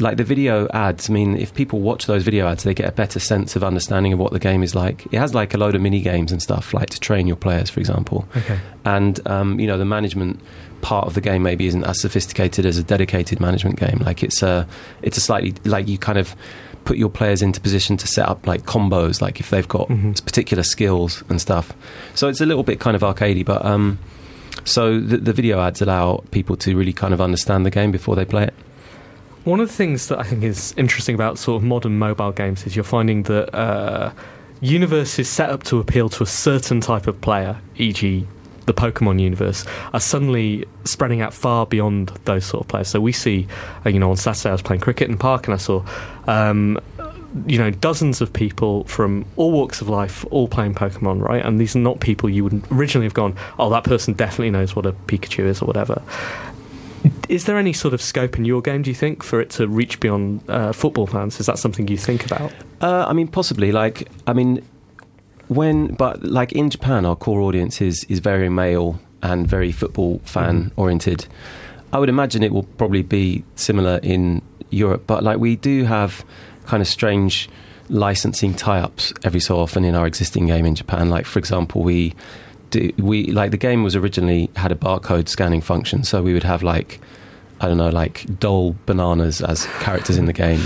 [0.00, 2.92] like the video ads, I mean, if people watch those video ads, they get a
[2.92, 5.06] better sense of understanding of what the game is like.
[5.12, 7.70] It has like a load of mini games and stuff, like to train your players,
[7.70, 8.26] for example.
[8.36, 8.58] Okay.
[8.84, 10.40] And um, you know, the management
[10.80, 13.98] part of the game maybe isn't as sophisticated as a dedicated management game.
[14.04, 14.66] Like it's a,
[15.02, 16.34] it's a slightly like you kind of
[16.84, 20.24] put your players into position to set up like combos, like if they've got Mhm.
[20.24, 21.72] particular skills and stuff.
[22.14, 23.98] So it's a little bit kind of arcadey, but um,
[24.64, 28.16] so the, the video ads allow people to really kind of understand the game before
[28.16, 28.54] they play it.
[29.48, 32.66] One of the things that I think is interesting about sort of modern mobile games
[32.66, 34.12] is you're finding that uh,
[34.60, 38.26] universe is set up to appeal to a certain type of player, e.g.,
[38.66, 42.88] the Pokemon universe, are suddenly spreading out far beyond those sort of players.
[42.88, 43.46] So we see,
[43.86, 45.82] uh, you know, on Saturday I was playing cricket in the park and I saw.
[46.26, 46.78] Um,
[47.46, 51.44] you know, dozens of people from all walks of life all playing Pokemon, right?
[51.44, 54.74] And these are not people you would originally have gone, oh, that person definitely knows
[54.74, 56.02] what a Pikachu is or whatever.
[57.28, 59.68] Is there any sort of scope in your game, do you think, for it to
[59.68, 61.38] reach beyond uh, football fans?
[61.40, 62.52] Is that something you think about?
[62.80, 63.70] Uh, I mean, possibly.
[63.70, 64.64] Like, I mean,
[65.48, 70.20] when, but like in Japan, our core audience is is very male and very football
[70.24, 71.26] fan oriented.
[71.92, 76.24] I would imagine it will probably be similar in Europe, but like we do have
[76.66, 77.48] kind of strange
[77.88, 81.08] licensing tie-ups every so often in our existing game in Japan.
[81.08, 82.14] Like, for example, we
[82.70, 86.44] do we like the game was originally had a barcode scanning function, so we would
[86.44, 87.00] have like
[87.60, 90.60] I don't know, like Dole bananas as characters in the game.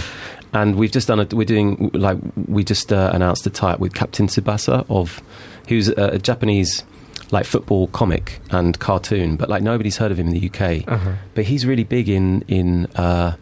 [0.53, 3.95] And we've just done a, we're doing like we just uh, announced a tie-up with
[3.95, 5.23] Captain Tsubasa of
[5.69, 6.85] who's a, a Japanese
[7.31, 10.87] like football comic and cartoon, but like nobody's heard of him in the UK.
[10.87, 11.12] Uh-huh.
[11.35, 13.37] But he's really big in in uh,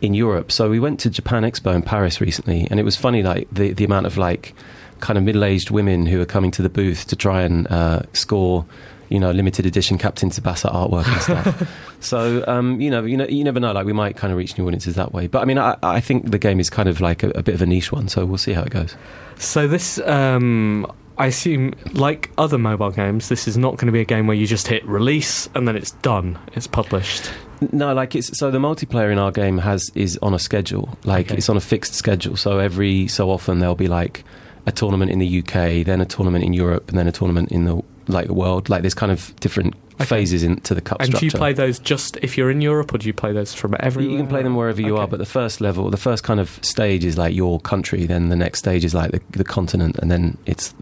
[0.00, 0.50] in Europe.
[0.50, 3.74] So we went to Japan Expo in Paris recently, and it was funny like the
[3.74, 4.54] the amount of like
[5.02, 8.64] kind of middle-aged women who are coming to the booth to try and uh, score
[9.10, 11.70] you know limited edition Captain Tsubasa artwork and stuff.
[12.00, 14.56] so um, you know you know you never know like we might kind of reach
[14.56, 15.26] new audiences that way.
[15.26, 17.54] But I mean I, I think the game is kind of like a, a bit
[17.54, 18.96] of a niche one, so we'll see how it goes.
[19.36, 20.86] So this, um,
[21.18, 24.36] I assume, like other mobile games, this is not going to be a game where
[24.36, 27.30] you just hit release and then it's done, it's published.
[27.72, 30.96] No, like it's so the multiplayer in our game has is on a schedule.
[31.04, 31.36] Like Okay.
[31.36, 32.36] it's on a fixed schedule.
[32.36, 34.24] So every so often there'll be like
[34.66, 37.64] a tournament in the UK, then a tournament in Europe, and then a tournament in
[37.64, 38.68] the like the world.
[38.68, 40.06] Like there's kind of different Okay.
[40.06, 41.20] phases into the cup And structure.
[41.20, 43.76] do you play those just if you're in Europe, or do you play those from
[43.78, 44.10] everywhere?
[44.12, 46.58] You can play them wherever you are, but the first level, the first kind of
[46.62, 48.06] stage is like your country.
[48.06, 50.74] Then the next stage is like the, the continent, and then it's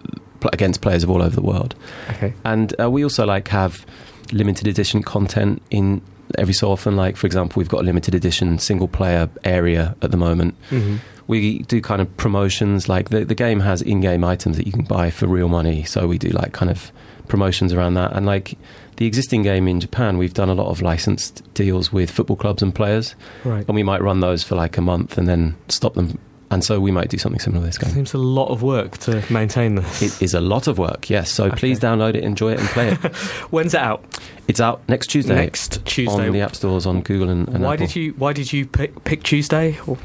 [0.53, 1.75] against players of all over the world.
[2.11, 3.85] okay, And uh, we also like have
[4.33, 6.01] limited edition content in
[6.39, 6.97] every so often.
[6.97, 10.97] Like for example, we've got a limited edition single player area at the moment, hmm
[11.31, 12.89] we do kind of promotions.
[12.89, 16.07] Like the the game has in-game items that you can buy for real money, so
[16.07, 16.91] we do like kind of
[17.29, 18.13] promotions around that.
[18.17, 18.59] And like
[18.97, 22.63] the existing game in Japan, we've done a lot of licensed deals with football clubs
[22.63, 23.15] and players,
[23.45, 23.65] Right.
[23.67, 26.19] and we might run those for like a month and then stop them.
[26.53, 27.91] And so we might do something similar this game.
[27.91, 30.03] Seems a lot of work to maintain this.
[30.03, 31.31] It is a lot of work, yes.
[31.31, 32.99] So please download it, enjoy it, and play it.
[33.53, 34.05] When's it out?
[34.49, 35.37] it's out next Tuesday.
[35.37, 36.27] Next Tuesday.
[36.27, 37.87] on the app stores on Google and, and why Apple.
[37.87, 39.79] did you Why did you pick, pick Tuesday?
[39.87, 39.97] Or-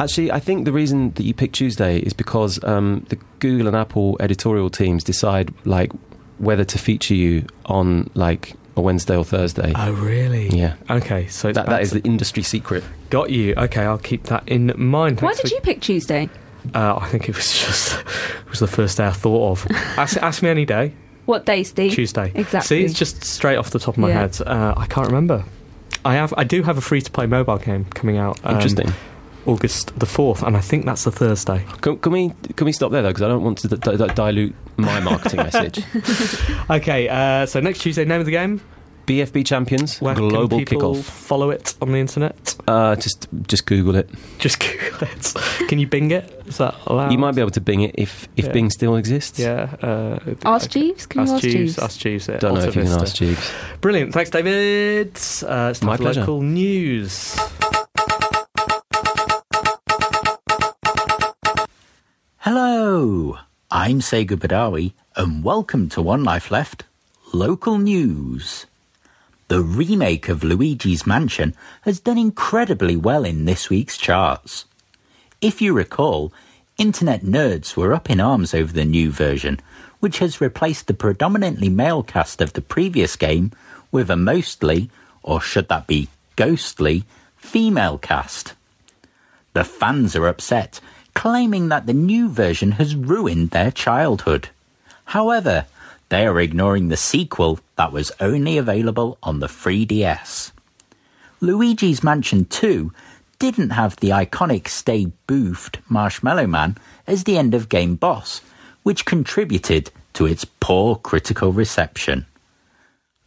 [0.00, 3.76] Actually, I think the reason that you picked Tuesday is because um, the Google and
[3.76, 5.92] Apple editorial teams decide like
[6.38, 9.72] whether to feature you on like a Wednesday or Thursday.
[9.74, 10.48] Oh, really?
[10.48, 10.76] Yeah.
[10.90, 12.82] Okay, so it's that, that is the industry secret.
[13.10, 13.54] got you.
[13.56, 15.20] Okay, I'll keep that in mind.
[15.20, 16.28] Why Thanks did for- you pick Tuesday?
[16.74, 19.66] Uh, I think it was just it was the first day I thought of.
[19.98, 20.92] ask, ask me any day.
[21.26, 21.92] What day, Steve?
[21.92, 22.32] Tuesday.
[22.34, 22.60] Exactly.
[22.80, 24.20] See, it's just straight off the top of my Yeah.
[24.20, 24.40] head.
[24.44, 25.44] Uh, I can't remember.
[26.04, 26.32] I have.
[26.36, 28.40] I do have a free to play mobile game coming out.
[28.44, 28.90] um, Interesting.
[29.46, 31.64] August the fourth, and I think that's the Thursday.
[31.80, 33.08] Can, can we can we stop there though?
[33.10, 35.84] Because I don't want to d- d- dilute my marketing message.
[36.70, 38.60] Okay, uh, so next Tuesday, name of the game.
[39.04, 41.02] BFB Champions Where Global can people Kickoff.
[41.02, 42.54] follow it on the internet?
[42.68, 44.08] Uh, just just Google it.
[44.38, 45.34] Just Google it.
[45.68, 46.40] Can you Bing it?
[46.46, 47.10] Is that allowed?
[47.10, 48.52] You might be able to Bing it if if Yeah.
[48.52, 49.40] Bing still exists.
[49.40, 49.74] Yeah.
[49.82, 50.80] Uh, Ask okay.
[50.82, 51.06] Jeeves?
[51.06, 51.54] Can you Ask ask Jeeves.
[51.54, 51.78] Jeeves?
[51.80, 52.28] Ask Jeeves.
[52.28, 53.52] at Don't know Alta if you can ask Jeeves.
[53.80, 54.12] Brilliant.
[54.12, 55.08] Thanks, David.
[55.16, 56.20] Uh, it's time My for pleasure.
[56.20, 57.36] local news.
[62.54, 63.38] Hello,
[63.70, 66.84] I'm Segu Badawi, and welcome to One Life Left
[67.32, 68.66] Local News.
[69.48, 74.66] The remake of Luigi's Mansion has done incredibly well in this week's charts.
[75.40, 76.30] If you recall,
[76.76, 79.58] internet nerds were up in arms over the new version,
[80.00, 83.52] which has replaced the predominantly male cast of the previous game
[83.90, 84.90] with a mostly,
[85.22, 88.52] or should that be ghostly, female cast.
[89.54, 90.80] The fans are upset,
[91.14, 94.48] claiming that the new version has ruined their childhood.
[95.06, 95.66] However,
[96.08, 100.52] they are ignoring the sequel that was only available on the 3DS.
[101.40, 102.92] Luigi's Mansion 2
[103.38, 108.40] didn't have the iconic Stay Puft Marshmallow Man as the end of game boss,
[108.82, 112.26] which contributed to its poor critical reception.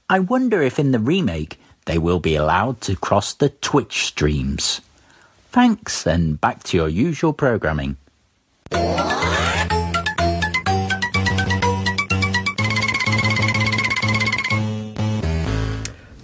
[0.09, 4.81] I wonder if in the remake they will be allowed to cross the Twitch streams.
[5.55, 7.95] Thanks, and back to your usual programming.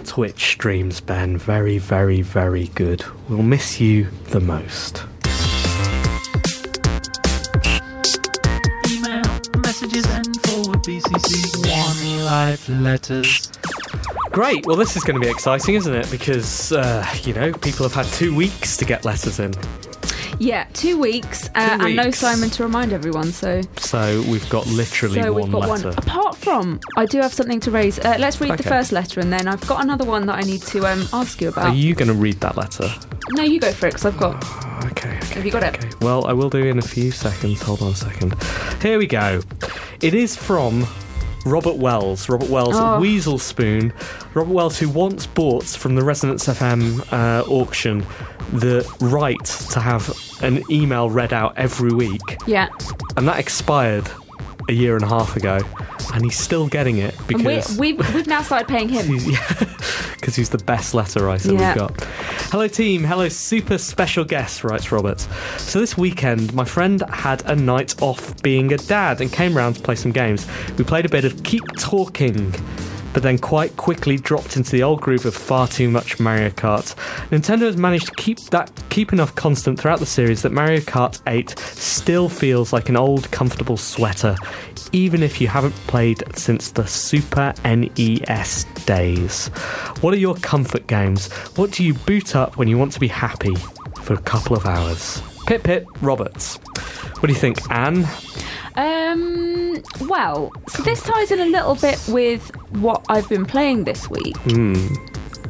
[0.04, 1.38] Twitch streams, Ben.
[1.38, 3.06] Very, very, very good.
[3.30, 5.06] We'll miss you the most.
[8.90, 9.24] Email
[9.64, 13.50] messages and forward BCC one life letters.
[14.32, 14.66] Great.
[14.66, 16.10] Well, this is going to be exciting, isn't it?
[16.10, 19.54] Because, uh, you know, people have had two weeks to get letters in.
[20.40, 22.10] Yeah, two weeks, uh, Two and no.
[22.12, 23.32] Simon to remind everyone.
[23.32, 25.90] So, So we've got literally so one we've got letter.
[25.90, 25.98] one.
[26.00, 28.00] Apart from, I do have something to raise.
[28.00, 30.62] Uh, let's read the first letter, and then I've got another one that I need
[30.64, 31.66] to um, ask you about.
[31.68, 32.90] Are you going to read that letter?
[33.32, 34.44] No, you go for it, because I've got.
[34.92, 35.36] Okay, okay.
[35.36, 36.02] Have you got it?
[36.02, 37.62] Well, I will do in a few seconds.
[37.62, 38.34] Hold on a second.
[38.82, 39.42] Here we go.
[40.02, 40.88] It is from
[41.46, 42.30] Robert Wells.
[42.30, 43.00] Robert Wells, Oh.
[43.00, 43.92] Weasel Spoon.
[44.34, 48.06] Robert Wells, who once bought from the Resonance FM uh, auction
[48.54, 50.10] the right to have
[50.44, 52.68] an email read out every week, Yeah,
[53.16, 54.10] and that expired
[54.70, 55.60] a year and a half ago,
[56.14, 59.06] and he's still getting it because we, we've we've now started paying him.
[59.06, 59.76] He's, yeah,
[60.16, 61.70] because he's the best letter writer Yeah.
[61.70, 62.04] we've got.
[62.52, 63.04] Hello, team.
[63.04, 65.20] Hello, super special guest, writes Robert.
[65.58, 69.76] So, this weekend, my friend had a night off being a dad and came round
[69.78, 70.46] to play some games.
[70.78, 72.54] We played a bit of Keep Talking.
[73.14, 76.96] But then quite quickly dropped into the old groove of far too much Mario Kart.
[77.30, 81.22] Nintendo has managed to keep that keep enough constant throughout the series that Mario Kart
[81.28, 84.36] 8 still feels like an old comfortable sweater,
[84.92, 89.48] even if you haven't played since the Super NES days.
[90.02, 91.32] What are your comfort games?
[91.56, 93.56] What do you boot up when you want to be happy
[94.02, 95.22] for a couple of hours?
[95.48, 96.58] Pip Pip Roberts.
[97.20, 98.08] What do you think, Anne?
[98.76, 104.10] Um, well, so this ties in a little bit with what I've been playing this
[104.10, 104.88] week, Hmm.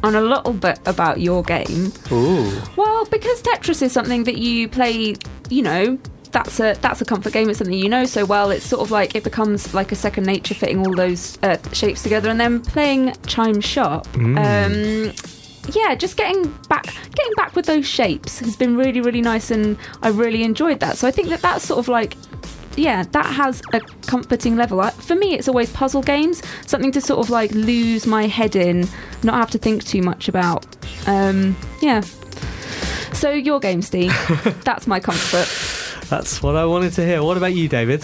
[0.02, 1.92] and a little bit about your game.
[2.10, 2.50] Ooh.
[2.76, 5.14] Well, because Tetris is something that you play,
[5.48, 5.98] you know,
[6.32, 7.48] that's a that's a comfort game.
[7.50, 8.50] It's something you know so well.
[8.50, 12.02] It's sort of like it becomes like a second nature, fitting all those uh, shapes
[12.02, 14.06] together, and then playing Chime Sharp.
[14.16, 15.12] Um,
[15.74, 19.76] yeah, just getting back, getting back with those shapes has been really, really nice, and
[20.02, 20.96] I really enjoyed that.
[20.98, 22.16] So I think that that's sort of like.
[22.76, 24.80] Yeah, that has a comforting level.
[24.80, 28.56] I, for me, it's always puzzle games, something to sort of like lose my head
[28.56, 28.88] in,
[29.22, 30.64] not have to think too much about.
[31.06, 32.00] Um, yeah,
[33.12, 34.12] So your game, Steve.
[34.64, 35.48] That's my comfort.
[36.08, 37.22] That's what I wanted to hear.
[37.22, 38.00] What about you, David?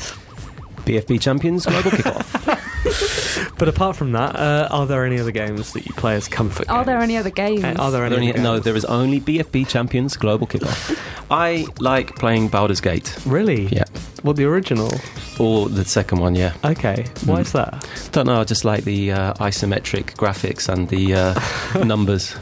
[0.85, 2.65] BFB champions global kickoff.
[3.59, 6.69] But apart from that, uh, are there any other games that you play as comfort?
[6.69, 7.65] Are there any other games?
[7.65, 8.15] Uh, Are there any?
[8.17, 10.97] Only- other no, there is only BFB champions global kickoff.
[11.31, 13.17] I like playing Baldur's Gate.
[13.27, 13.67] Really?
[13.67, 13.85] Yeah.
[14.23, 14.91] What the original?
[15.39, 16.55] Or the second one, yeah.
[16.65, 17.05] Okay.
[17.27, 17.41] Why Mm.
[17.41, 17.89] is that?
[18.13, 22.35] Don't know, I just like the uh, isometric graphics and the uh, numbers.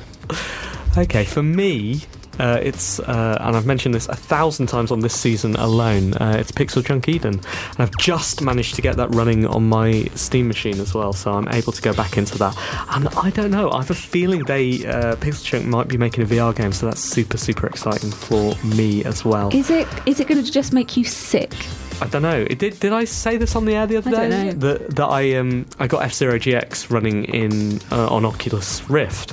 [0.97, 2.03] Okay, for me,
[2.39, 6.15] uh, it's uh, and I've mentioned this a thousand times on this season alone.
[6.15, 10.05] Uh, it's Pixel Junk Eden, and I've just managed to get that running on my
[10.15, 12.57] Steam machine as well, so I'm able to go back into that.
[12.91, 16.25] And I don't know, I have a feeling they uh, Pixel Junk might be making
[16.25, 19.55] a VR game, so that's super super exciting for me as well.
[19.55, 21.53] Is it is it going to just make you sick?
[22.01, 22.45] I don't know.
[22.45, 24.29] Did did I say this on the air the other I day?
[24.29, 24.53] don't know.
[24.53, 29.33] That that I um I got F Zero GX running in uh, on Oculus Rift.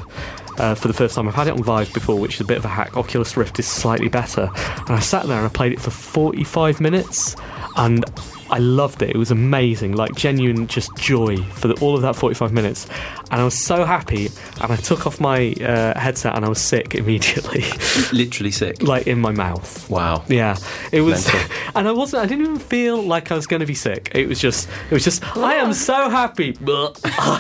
[0.57, 2.57] Uh, for the first time, I've had it on Vive before, which is a bit
[2.57, 2.95] of a hack.
[2.95, 4.49] Oculus Rift is slightly better,
[4.79, 7.35] and I sat there and I played it for 45 minutes,
[7.75, 8.05] and
[8.49, 9.09] I loved it.
[9.09, 12.87] It was amazing, like genuine just joy for the, all of that 45 minutes,
[13.31, 14.29] and I was so happy.
[14.61, 17.63] And I took off my uh, headset and I was sick immediately,
[18.11, 18.83] Literally sick.
[18.83, 19.89] like in my mouth.
[19.89, 20.23] Wow.
[20.27, 20.57] Yeah,
[20.91, 21.55] it was, Mental.
[21.75, 22.21] and I wasn't.
[22.21, 24.11] I didn't even feel like I was going to be sick.
[24.13, 25.25] It was just, it was just.
[25.35, 26.53] I am so happy.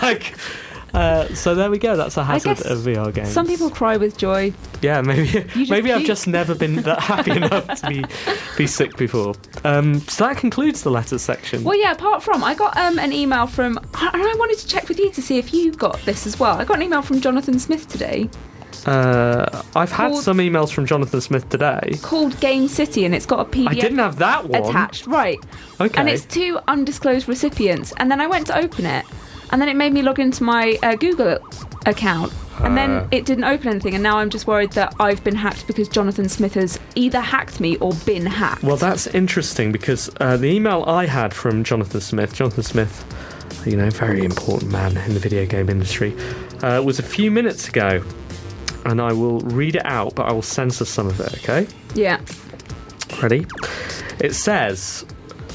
[0.01, 0.33] like,
[0.93, 1.95] uh, so there we go.
[1.95, 3.29] That's a hazard of VR games.
[3.31, 4.53] Some people cry with joy.
[4.81, 8.05] yeah, maybe, maybe I've just never been that happy enough to be
[8.57, 9.33] be sick before.
[9.63, 11.63] Um, so that concludes the letters section.
[11.63, 11.91] Well, yeah.
[11.93, 15.11] Apart from, I got um, an email from, and I wanted to check with you
[15.11, 16.59] to see if you got this as well.
[16.59, 18.29] I got an email from Jonathan Smith today
[18.85, 21.97] Uh, I've had Called- some emails from Jonathan Smith today.
[22.01, 25.07] called Game City, and it's got a PDF I didn't have that one attached.
[25.07, 25.39] Right.
[25.79, 25.99] Okay.
[25.99, 27.93] And it's two undisclosed recipients.
[27.97, 29.05] And then I went to open it,
[29.53, 31.37] and then it made me log into my uh, Google
[31.85, 32.33] account.
[32.59, 32.75] And Uh.
[32.75, 35.87] then it didn't open anything, and now I'm just worried that I've been hacked because
[35.87, 38.63] Jonathan Smith has either hacked me or been hacked.
[38.63, 43.05] Well, that's interesting because uh, the email I had from Jonathan Smith, Jonathan Smith,
[43.65, 46.15] you know, very important man in the video game industry,
[46.61, 48.03] uh, was a few minutes ago.
[48.85, 51.65] And I will read it out, but I will censor some of it, okay?
[51.95, 52.19] yeah.
[53.21, 53.45] Ready?
[54.19, 55.05] It says,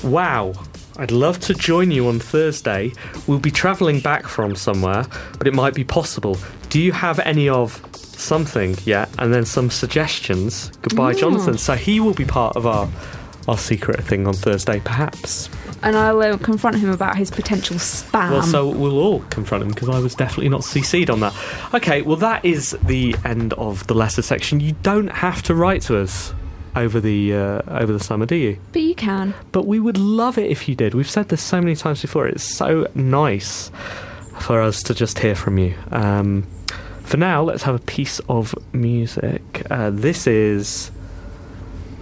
[0.02, 0.54] Wow,
[0.98, 2.92] I'd love to join you on Thursday.
[3.28, 5.06] We'll be travelling back from somewhere,
[5.38, 6.36] but it might be possible.
[6.70, 9.08] Do you have any of something yet?
[9.18, 10.70] And then some suggestions.
[10.82, 11.56] Goodbye, Jonathan.
[11.56, 12.88] So he will be part of our
[13.48, 15.48] our secret thing on Thursday, perhaps.
[15.82, 18.30] And I'll uh, confront him about his potential spam.
[18.30, 21.34] Well, so we'll all confront him because I was definitely not CC'd on that.
[21.72, 24.60] Okay, well, that is the end of the letter section.
[24.60, 26.34] You don't have to write to us
[26.76, 28.58] over the uh, over the summer, do you?
[28.72, 29.34] but you can.
[29.52, 30.94] But we would love it if you did.
[30.94, 32.26] We've said this so many times before.
[32.26, 33.70] It's so nice
[34.40, 35.74] for us to just hear from you.
[35.90, 36.46] Um,
[37.02, 39.66] for now, let's have a piece of music.
[39.70, 40.90] Uh, this is.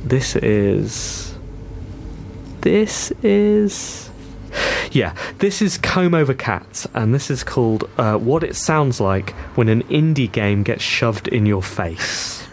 [0.04, 1.34] This is.
[2.60, 4.10] This is.
[4.90, 9.30] Yeah, this is Comb Over Cats, and this is called uh, What It Sounds Like
[9.54, 12.45] When an Indie Game Gets Shoved in Your Face.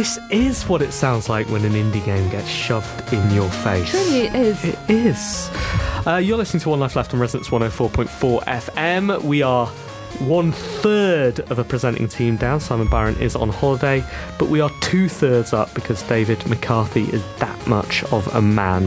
[0.00, 3.90] This is what it sounds like when an indie game gets shoved in your face.
[3.90, 4.64] Truly, it is.
[4.64, 5.50] It is.
[6.06, 9.22] Uh, you're listening to One Life Left on Resonance 104.4 FM.
[9.22, 9.66] We are
[10.20, 12.60] one third of a presenting team down.
[12.60, 14.02] Simon Byron is on holiday,
[14.38, 18.84] but we are two thirds up because David McCarthy is that much of a man.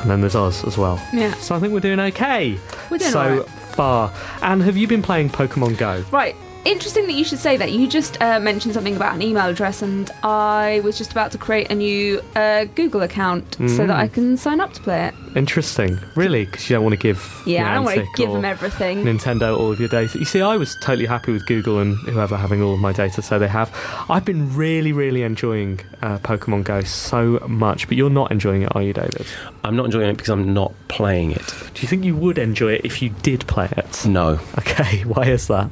[0.00, 1.00] And then there's us as well.
[1.12, 1.34] Yeah.
[1.34, 2.58] So I think we're doing okay.
[2.90, 4.12] We're doing so far.
[4.40, 6.04] And have you been playing Pokemon Go?
[6.10, 6.34] Right.
[6.64, 7.72] Interesting that you should say that.
[7.72, 11.38] You just uh, mentioned something about an email address, and I was just about to
[11.38, 13.86] create a new uh, Google account so Mm.
[13.88, 15.14] that I can sign up to play it.
[15.36, 15.98] Interesting.
[16.14, 16.44] Really?
[16.44, 19.02] Because you don't want to give Yeah, I don't want to give them everything.
[19.04, 20.16] Nintendo all of your data.
[20.18, 23.22] You see, I was totally happy with Google and whoever having all of my data,
[23.22, 23.68] so they have.
[24.08, 28.76] I've been really, really enjoying uh, Pokemon Go so much, but you're not enjoying it,
[28.76, 29.26] are you, David?
[29.64, 31.54] I'm not enjoying it because I'm not playing it.
[31.74, 34.06] Do you think you would enjoy it if you did play it?
[34.06, 34.38] No.
[34.58, 35.68] Okay, why is that?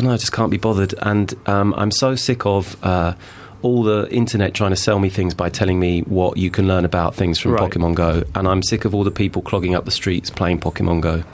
[0.00, 0.94] Don't know, I just can't be bothered.
[0.98, 3.14] And um, I'm so sick of uh,
[3.62, 6.84] all the internet trying to sell me things by telling me what you can learn
[6.84, 7.70] about things from Right.
[7.70, 8.24] Pokemon Go.
[8.34, 11.24] And I'm sick of all the people clogging up the streets playing Pokemon Go.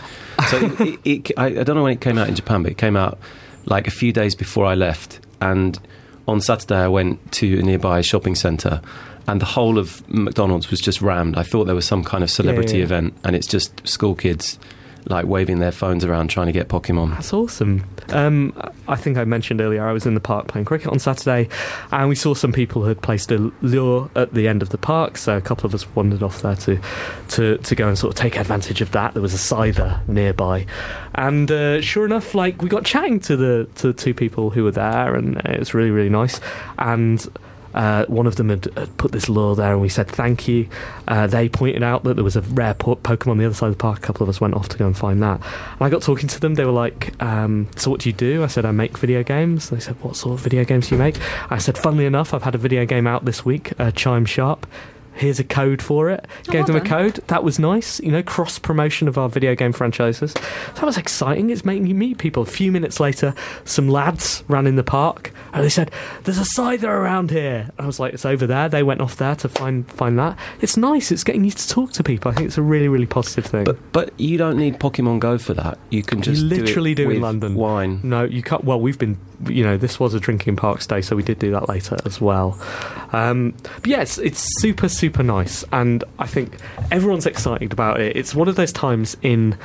[0.48, 1.00] So it, it,
[1.30, 3.18] it, I, I don't know when it came out in Japan, but it came out
[3.66, 5.20] like a few days before I left.
[5.40, 5.78] And
[6.26, 8.80] on Saturday, I went to a nearby shopping centre.
[9.28, 11.36] And the whole of McDonald's was just rammed.
[11.36, 12.84] I thought there was some kind of celebrity yeah.
[12.84, 14.56] event, and it's just school kids
[15.08, 17.10] like waving their phones around trying to get Pokemon.
[17.12, 17.84] That's awesome.
[18.10, 18.52] Um,
[18.88, 21.48] I think I mentioned earlier I was in the park playing cricket on Saturday,
[21.92, 24.78] and we saw some people who had placed a lure at the end of the
[24.78, 25.16] park.
[25.16, 26.80] So a couple of us wandered off there to
[27.28, 29.14] to, to go and sort of take advantage of that.
[29.14, 30.66] There was a scyther nearby,
[31.14, 34.64] and uh, sure enough, like we got chatting to the to the two people who
[34.64, 36.40] were there, and it was really really nice.
[36.78, 37.26] And
[37.76, 40.68] uh, one of them had, had put this lure there, and we said thank you.
[41.06, 43.68] Uh, they pointed out that there was a rare po- Pokemon on the other side
[43.68, 43.98] of the park.
[43.98, 45.40] A couple of us went off to go and find that.
[45.40, 46.54] And I got talking to them.
[46.54, 49.70] They were like, um, "So what do you do?" I said, "I make video games."
[49.70, 51.16] They said, "What sort of video games do you make?"
[51.50, 54.66] I said, "Funnily enough, I've had a video game out this week, uh, Chime Sharp."
[55.16, 56.26] Here's a code for it.
[56.48, 57.14] Oh, Gave well them a code.
[57.26, 58.00] That was nice.
[58.00, 60.34] You know, cross promotion of our video game franchises.
[60.74, 61.50] That was exciting.
[61.50, 62.42] It's making you meet people.
[62.42, 65.90] A few minutes later, some lads ran in the park and they said,
[66.24, 69.34] "There's a scyther around here." I was like, "It's over there." They went off there
[69.36, 70.38] to find find that.
[70.60, 71.10] It's nice.
[71.10, 72.30] It's getting you to talk to people.
[72.30, 73.64] I think it's a really really positive thing.
[73.64, 75.78] But but you don't need Pokemon Go for that.
[75.90, 77.54] You can just you literally do, do, it in London.
[77.54, 78.00] Wine.
[78.02, 78.64] No, you can't.
[78.64, 79.18] Well, we've been,
[79.48, 82.20] you know, this was a drinking parks day, so we did do that later as
[82.20, 82.58] well.
[83.12, 86.56] Um, but yeah, it's, it's super, super nice, and I think
[86.90, 88.16] everyone's excited about it.
[88.16, 89.56] It's one of those times in.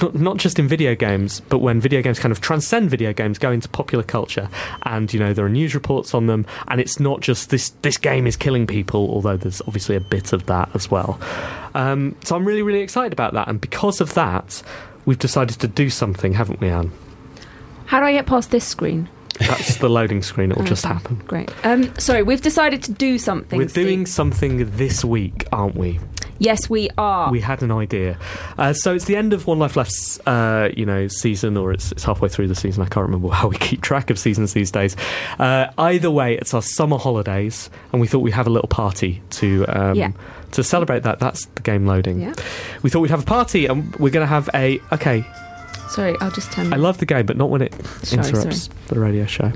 [0.00, 3.40] Not, not just in video games, but when video games kind of transcend video games,
[3.40, 4.48] go into popular culture,
[4.84, 7.96] and you know there are news reports on them, and it's not just this this
[7.96, 11.18] game is killing people, although there's obviously a bit of that as well.
[11.74, 14.62] Um, so I'm really really excited about that, and because of that,
[15.06, 16.92] we've decided to do something, haven't we, Anne?
[17.90, 19.08] How do I get past this screen?
[19.40, 20.52] That's the loading screen.
[20.52, 21.16] It'll just happen.
[21.26, 21.50] Great.
[21.66, 23.58] Um, sorry, we've decided to do something.
[23.58, 23.84] We're Steve.
[23.84, 25.98] doing something this week, aren't we?
[26.38, 27.32] Yes, we are.
[27.32, 28.16] We had an idea.
[28.56, 31.90] Uh, so it's the end of One Life Left's, uh, you know, season, or it's,
[31.90, 32.84] it's halfway through the season.
[32.84, 34.94] I can't remember how we keep track of seasons these days.
[35.40, 39.20] Uh, either way, it's our summer holidays, and we thought we'd have a little party
[39.30, 40.12] to um, Yeah.
[40.52, 41.18] to celebrate that.
[41.18, 42.20] That's the game loading.
[42.20, 42.34] Yeah.
[42.82, 44.80] We thought we'd have a party, and we're going to have a.
[44.92, 45.24] Okay,
[45.90, 46.72] Sorry, I'll just turn.
[46.72, 47.74] I love the game, but not when it
[48.04, 49.52] Sorry, interrupts the radio show.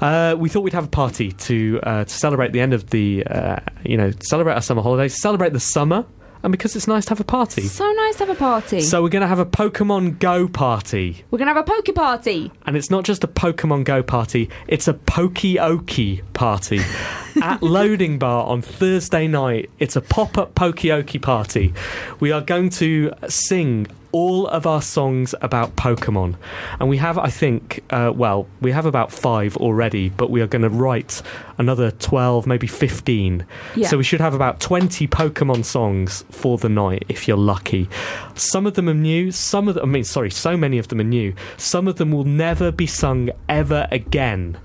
[0.00, 3.24] Uh, we thought we'd have a party to uh, to celebrate the end of the,
[3.26, 6.04] uh, you know, celebrate our summer holidays, celebrate the summer,
[6.42, 7.62] and because it's nice to have a party.
[7.62, 8.80] So nice to have a party.
[8.80, 12.50] So we're going to have a Pokemon Go party, We're gonna have a poke party.
[12.66, 16.80] and it's not just a Pokemon Go party; it's a Pokeoki party
[17.42, 19.70] at Loading Bar on Thursday night.
[19.78, 21.72] It's a pop-up Pokeoki party.
[22.20, 26.36] We are going to sing all of our songs about Pokemon,
[26.78, 30.46] and we have, I think, uh, well, we have about five already, but we are
[30.46, 31.20] going to write
[31.58, 33.44] another twelve, maybe fifteen.
[33.74, 33.88] Yeah.
[33.88, 37.88] So we should have about twenty Pokemon songs for the night, if you're lucky.
[38.36, 39.32] Some of them are new.
[39.32, 41.34] Some of them, I mean, sorry, so many of them are new.
[41.56, 44.56] Some of them will never be sung ever again.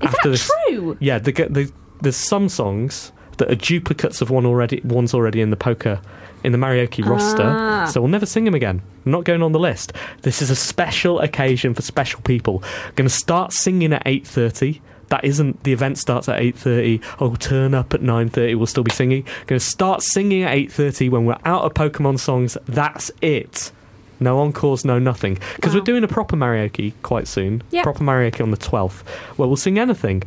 [0.00, 0.50] Is after that this.
[0.68, 0.96] true?
[0.98, 4.80] Yeah, the, the, there's some songs that are duplicates of one already.
[4.84, 6.00] One's already in the poker
[6.44, 7.10] in the karaoke Ah.
[7.10, 8.82] roster, so we'll never sing them again.
[9.04, 9.92] Not going on the list.
[10.22, 12.62] This is a special occasion for special people.
[12.94, 14.80] Going to start singing at eight thirty.
[15.08, 17.00] That isn't the event starts at eight thirty.
[17.20, 18.54] Oh, turn up at nine thirty.
[18.54, 19.22] We'll still be singing.
[19.46, 22.56] Going to start singing at eight thirty when we're out of Pokemon songs.
[22.66, 23.70] That's it.
[24.18, 25.38] No encores, no nothing.
[25.56, 25.80] Because Wow.
[25.80, 27.62] we're doing a proper karaoke quite soon.
[27.70, 27.82] Yep.
[27.84, 29.06] Proper karaoke on the twelfth,
[29.36, 30.22] where we'll sing anything.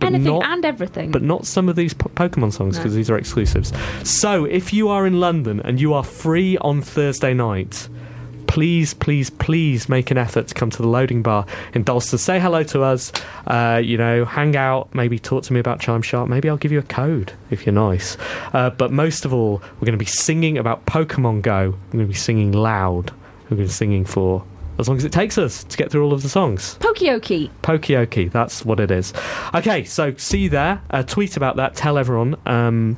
[0.00, 1.10] But Anything not and everything.
[1.10, 2.82] but not some of these po- Pokemon songs No.
[2.82, 3.72] because these are exclusives.
[4.04, 7.88] So if you are in London and you are free on Thursday night,
[8.46, 11.44] please, please, please make an effort to come to the loading bar
[11.74, 12.18] in Dalston.
[12.18, 13.12] Say hello to us.
[13.46, 14.88] Uh, you know, hang out.
[14.94, 16.28] Maybe talk to me about Chime Sharp.
[16.28, 18.16] Maybe I'll give you a code if you're nice.
[18.52, 21.74] Uh, but most of all, we're going to be singing about Pokemon Go.
[21.88, 23.10] We're going to be singing loud.
[23.50, 24.44] We're going to be singing for
[24.78, 26.76] as long as it takes us to get through all of the songs.
[26.80, 27.50] Pokioki.
[27.62, 29.12] Pokioki, that's what it is.
[29.54, 30.80] Okay, so see you there.
[30.90, 31.74] Uh, tweet about that.
[31.74, 32.36] Tell everyone.
[32.46, 32.96] Um,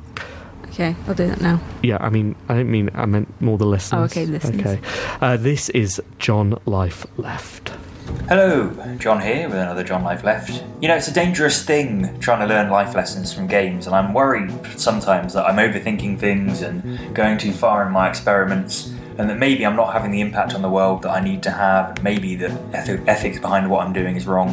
[0.67, 1.59] Okay, I'll do that now.
[1.83, 3.99] yeah, I mean, I don't mean I meant more the listeners.
[3.99, 4.61] Oh, okay, listeners.
[4.65, 4.79] Okay,
[5.19, 7.73] uh, this is John Life Left.
[8.29, 10.63] Hello, John here with another John Life Left.
[10.81, 14.13] You know, it's a dangerous thing trying to learn life lessons from games, and I'm
[14.13, 19.37] worried sometimes that I'm overthinking things and going too far in my experiments, and that
[19.37, 22.35] maybe I'm not having the impact on the world that I need to have, maybe
[22.35, 24.49] the ethics behind what I'm doing is wrong.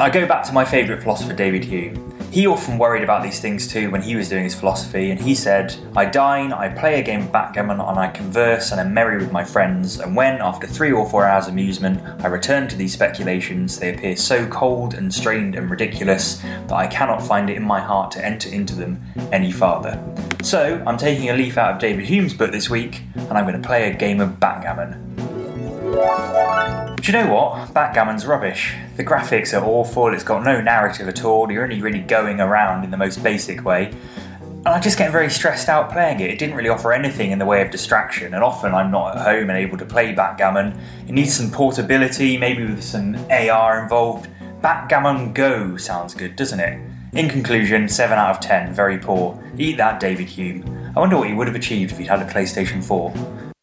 [0.00, 2.13] I go back to my favourite philosopher, David Hume.
[2.34, 5.36] He often worried about these things too when he was doing his philosophy, and he
[5.36, 9.18] said, I dine, I play a game of backgammon, and I converse and am merry
[9.18, 12.92] with my friends, and when, after three or four hours' amusement, I return to these
[12.92, 17.62] speculations, they appear so cold and strained and ridiculous that I cannot find it in
[17.62, 19.96] my heart to enter into them any farther.
[20.42, 23.62] So, I'm taking a leaf out of David Hume's book this week, and I'm going
[23.62, 25.13] to play a game of backgammon.
[27.04, 27.74] Do you know what?
[27.74, 28.74] Backgammon's rubbish.
[28.96, 32.82] The graphics are awful, it's got no narrative at all, you're only really going around
[32.82, 33.92] in the most basic way.
[34.40, 36.30] And I just get very stressed out playing it.
[36.30, 39.22] It didn't really offer anything in the way of distraction, and often I'm not at
[39.22, 40.80] home and able to play backgammon.
[41.06, 44.28] It needs some portability, maybe with some AR involved.
[44.62, 46.80] Backgammon Go sounds good, doesn't it?
[47.12, 49.38] In conclusion, 7 out of 10, very poor.
[49.58, 50.64] Eat that, David Hume.
[50.96, 53.53] I wonder what he would have achieved if he'd had a PlayStation 4.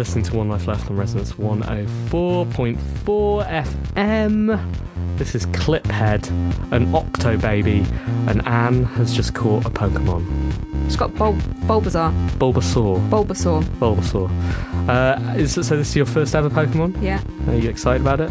[0.00, 2.78] Listening to One Life Left on Resonance 104.4
[3.94, 5.18] FM.
[5.18, 6.26] This is Cliphead,
[6.72, 7.84] an Octo baby,
[8.26, 10.24] and Anne has just caught a Pokemon.
[10.86, 11.34] It's got Bul-
[11.66, 12.10] Bulbasaur.
[12.38, 12.98] Bulbasaur.
[13.10, 13.62] Bulbasaur.
[13.78, 14.30] Bulbasaur.
[14.88, 16.96] Uh, is, so this is your first ever Pokemon?
[17.02, 17.20] Yeah.
[17.48, 18.30] Are you excited about it?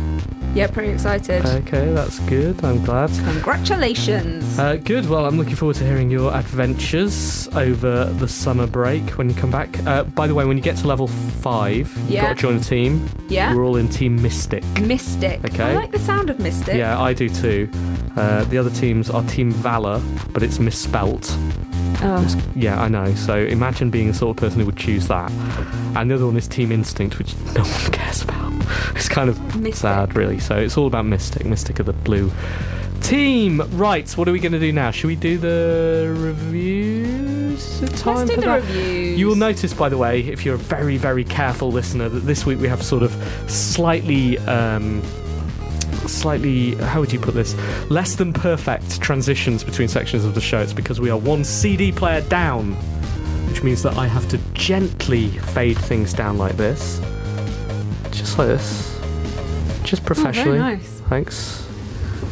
[0.56, 1.46] Yeah, pretty excited.
[1.46, 2.64] Okay, that's good.
[2.66, 3.10] I'm glad.
[3.10, 4.58] Congratulations.
[4.58, 5.08] Uh, good.
[5.08, 9.52] Well, I'm looking forward to hearing your adventures over the summer break when you come
[9.52, 9.78] back.
[9.86, 12.60] Uh, by the way, when you get to level five, you've got to join a
[12.60, 13.08] team.
[13.30, 13.54] Yeah.
[13.56, 14.64] We're all in Team Mystic.
[14.82, 15.44] Mystic.
[15.46, 15.64] Okay.
[15.64, 16.76] I like the sound of Mystic.
[16.76, 17.70] Yeah, I do too.
[18.18, 20.02] Uh, the other teams are Team Valor,
[20.34, 21.28] but it's misspelt.
[22.02, 22.52] Oh.
[22.56, 23.14] Yeah, I know.
[23.16, 25.32] So imagine being the sort of person who would choose that.
[25.96, 28.49] And the other one is Team Instinct, which no one cares about.
[28.96, 29.76] It's kind of Mystic.
[29.76, 30.40] sad, really.
[30.40, 31.46] So it's all about Mystic.
[31.46, 32.32] Mystic of the blue
[33.02, 33.62] team.
[33.78, 34.92] Right, what are we going to do now?
[34.92, 37.82] Should we do the reviews?
[37.82, 38.56] It time Let's do for the that?
[38.62, 39.20] reviews.
[39.20, 42.46] You will notice, by the way, if you're a very, very careful listener, that this
[42.46, 43.12] week we have sort of
[43.50, 44.38] slightly.
[44.40, 45.02] Um,
[46.08, 47.56] slightly how would you put this
[47.92, 51.92] less than perfect transitions between sections of the show it's because we are one cd
[51.92, 52.72] player down
[53.48, 57.00] which means that i have to gently fade things down like this
[58.20, 59.00] just like this
[59.84, 61.02] just professionally Oh, nice.
[61.10, 61.68] thanks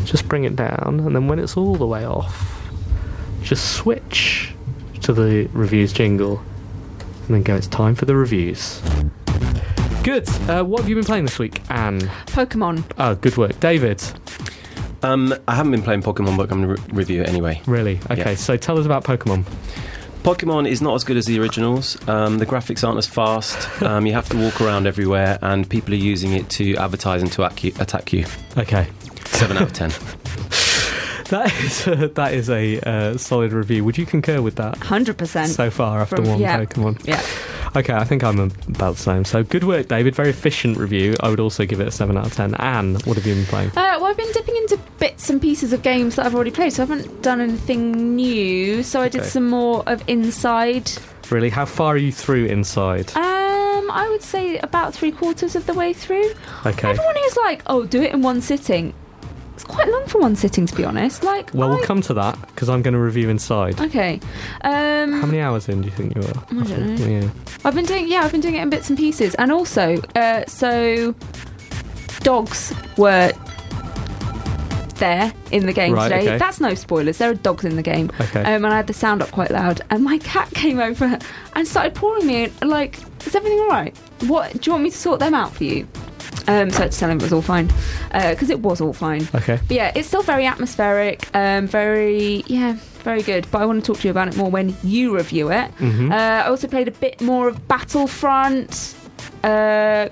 [0.06, 2.70] just bring it down and then when it's all the way off
[3.42, 4.54] just switch
[5.02, 6.42] to the reviews jingle
[7.28, 8.82] and then go it's time for the reviews
[10.04, 12.84] good uh, what have you been playing this week anne Pokemon.
[12.98, 13.60] Oh, good work.
[13.60, 14.02] David,
[15.04, 17.62] Um, I haven't been playing Pokemon, but I'm going to re- review it anyway.
[17.66, 18.00] really?
[18.12, 18.36] Okay, Yeah.
[18.36, 19.44] so tell us about Pokemon.
[20.28, 21.95] Pokemon is not as good as the originals.
[22.09, 23.82] Um, the graphics aren't as fast.
[23.82, 27.32] Um, you have to walk around everywhere, and people are using it to advertise and
[27.32, 27.73] to attack you.
[27.80, 28.25] Attack you.
[28.57, 28.89] Okay.
[29.28, 29.91] Seven out of ten.
[31.28, 33.84] That is a, that is a uh, solid review.
[33.84, 34.78] Would you concur with that?
[34.78, 35.49] Hundred percent.
[35.49, 36.63] So far after From- one yeah.
[36.63, 37.05] Pokemon.
[37.05, 37.21] Yeah.
[37.75, 39.25] Okay, I think I'm about the same.
[39.25, 40.15] So good work, David.
[40.15, 41.15] Very efficient review.
[41.19, 42.55] I would also give it a seven out of ten.
[42.55, 43.71] Anne, what have you been playing?
[43.71, 46.74] Uh, well, I've been dipping into bits and pieces of games that I've already played,
[46.74, 48.82] so I haven't done anything new.
[48.84, 49.30] So I did Okay.
[49.30, 50.91] some more of Inside.
[51.30, 53.12] Really, how far are you through inside?
[53.18, 56.32] Um, I would say about three quarters of the way through.
[56.66, 56.89] Okay.
[56.89, 58.93] Everyone who's like, "Oh, do it in one sitting,"
[59.54, 61.24] it's quite long for one sitting, to be honest.
[61.26, 63.80] Like, Well, we'll come to that because I'm going to review inside.
[63.82, 64.22] Okay.
[64.62, 66.43] Um, How many hours in do you think you are?
[66.50, 67.06] I don't know.
[67.06, 67.30] Yeah.
[67.66, 70.45] I've been doing yeah, I've been doing it in bits and pieces, and also uh,
[70.48, 71.14] so
[72.22, 73.32] dogs were
[74.98, 76.28] there in the game Right, today.
[76.28, 76.38] okay.
[76.38, 77.18] That's no spoilers.
[77.18, 78.41] There are dogs in the game, Okay.
[78.41, 81.18] um, and I had the sound up quite loud, and my cat came over
[81.56, 83.95] and started pawing me, and like, is everything all right?
[84.28, 85.88] What do you want me to sort them out for you?
[86.50, 87.70] Um, so I had to tell him it was all fine
[88.14, 89.28] because it was all fine.
[89.36, 89.60] Okay.
[89.68, 93.45] But yeah, it's still very atmospheric, um, very yeah, very good.
[93.52, 95.70] But I want to talk to you about it more when you review it.
[95.80, 96.10] Mhm.
[96.12, 98.95] Uh, I also played a bit more of Battlefront.
[99.43, 100.08] Uh,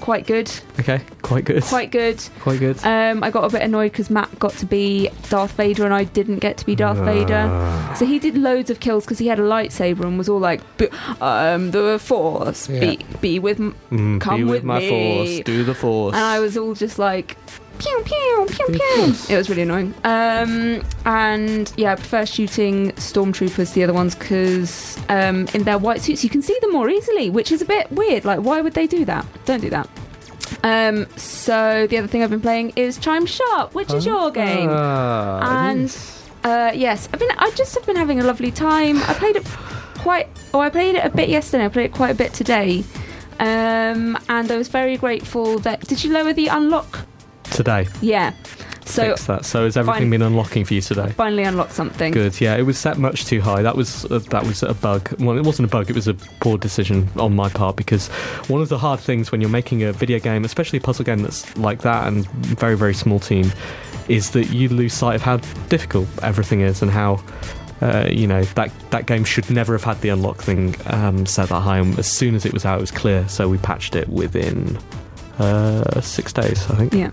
[0.00, 1.00] quite good, Okay.
[1.22, 1.62] Quite good.
[1.64, 2.22] quite good.
[2.40, 2.82] Quite good.
[2.84, 6.04] Um, I got a bit annoyed because Matt got to be Darth Vader and I
[6.04, 7.46] didn't get to be Darth Vader.
[7.50, 7.94] Ah.
[7.98, 10.60] So he did loads of kills because he had a lightsaber and was all like,
[10.78, 10.88] "B-
[11.20, 15.44] "I'm the Force, be, be with, Mm, come be with, with my me." force.
[15.44, 16.14] Do the force.
[16.14, 17.36] and I was all just like,
[17.78, 19.14] pew pew pew pew.
[19.28, 19.94] It was really annoying.
[20.04, 26.00] Um, and yeah, I prefer shooting stormtroopers, the other ones, because um, in their white
[26.00, 28.24] suits you can see them more easily, which is a bit weird.
[28.24, 29.26] Like, why would they do that?
[29.44, 29.88] Don't do that.
[30.62, 34.68] Um, so the other thing I've been playing is Chime Sharp, which is your game.
[34.70, 35.96] Ah, and
[36.44, 37.30] uh, yes, I've been.
[37.38, 38.98] I just have been having a lovely time.
[39.02, 39.44] I played it
[39.98, 40.28] quite.
[40.54, 41.64] Oh, I played it a bit yesterday.
[41.66, 42.84] I played it quite a bit today.
[43.40, 45.86] Um, and I was very grateful that.
[45.86, 47.06] Did you lower the unlock?
[47.58, 47.88] Today.
[48.00, 48.32] Yeah.
[48.86, 49.44] So Fix that.
[49.44, 50.10] So has everything fine.
[50.10, 51.10] been unlocking for you today?
[51.10, 52.10] finally unlocked something.
[52.10, 52.40] Good.
[52.40, 53.60] Yeah, it was set much too high.
[53.60, 55.14] That was uh, that was a bug.
[55.20, 55.90] Well, it wasn't a bug.
[55.90, 58.08] It was a poor decision on my part because
[58.48, 61.20] one of the hard things when you're making a video game, especially a puzzle game
[61.20, 63.52] that's like that and very very small team,
[64.08, 65.36] is that you lose sight of how
[65.68, 67.22] difficult everything is and how.
[67.80, 71.48] Uh, you know that that game should never have had the unlock thing um, set
[71.48, 71.78] that high.
[71.78, 73.28] And as soon as it was out, it was clear.
[73.28, 74.76] So we patched it within
[75.38, 76.92] uh, six days, I think.
[76.94, 77.10] Yeah.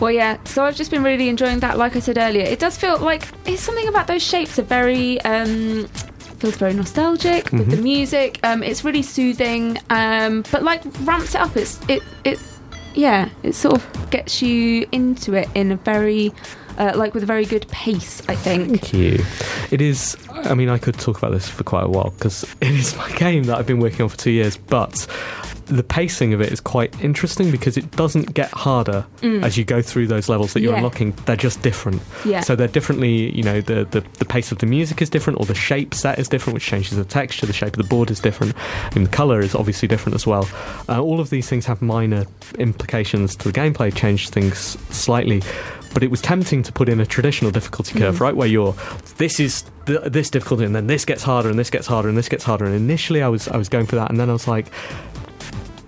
[0.00, 0.38] Well, yeah.
[0.44, 1.78] So I've just been really enjoying that.
[1.78, 5.20] Like I said earlier, it does feel like it's something about those shapes are very.
[5.22, 5.86] Um,
[6.38, 7.82] feels very nostalgic with the Mhm.
[7.84, 8.40] music.
[8.42, 9.78] Um, it's really soothing.
[9.90, 11.56] Um, but like ramps it up.
[11.56, 12.38] It's it it.
[12.94, 16.32] Yeah, it sort of gets you into it in a very.
[16.78, 18.66] Uh, like with a very good pace, I think.
[18.80, 19.22] Thank you.
[19.70, 20.16] It is.
[20.32, 23.10] I mean, I could talk about this for quite a while because it is my
[23.12, 24.56] game that I've been working on for two years.
[24.56, 25.06] But
[25.76, 29.42] the pacing of it is quite interesting because it doesn't get harder Mm.
[29.42, 30.78] as you go through those levels that you're Yeah.
[30.78, 31.14] unlocking.
[31.26, 32.02] They're just different.
[32.24, 32.40] Yeah.
[32.40, 33.34] So they're differently.
[33.36, 36.18] You know, the, the the pace of the music is different, or the shape set
[36.18, 37.46] is different, which changes the texture.
[37.46, 38.54] The shape of the board is different,
[38.94, 40.48] and the color is obviously different as well.
[40.88, 42.24] Uh, all of these things have minor
[42.58, 45.42] implications to the gameplay, change things slightly.
[45.94, 48.20] But it was tempting to put in a traditional difficulty curve, Mhm.
[48.20, 48.74] right, where you're
[49.18, 52.16] this is th- this difficulty, and then this gets harder, and this gets harder, and
[52.16, 52.64] this gets harder.
[52.64, 54.66] And initially, I was I was going for that, and then I was like,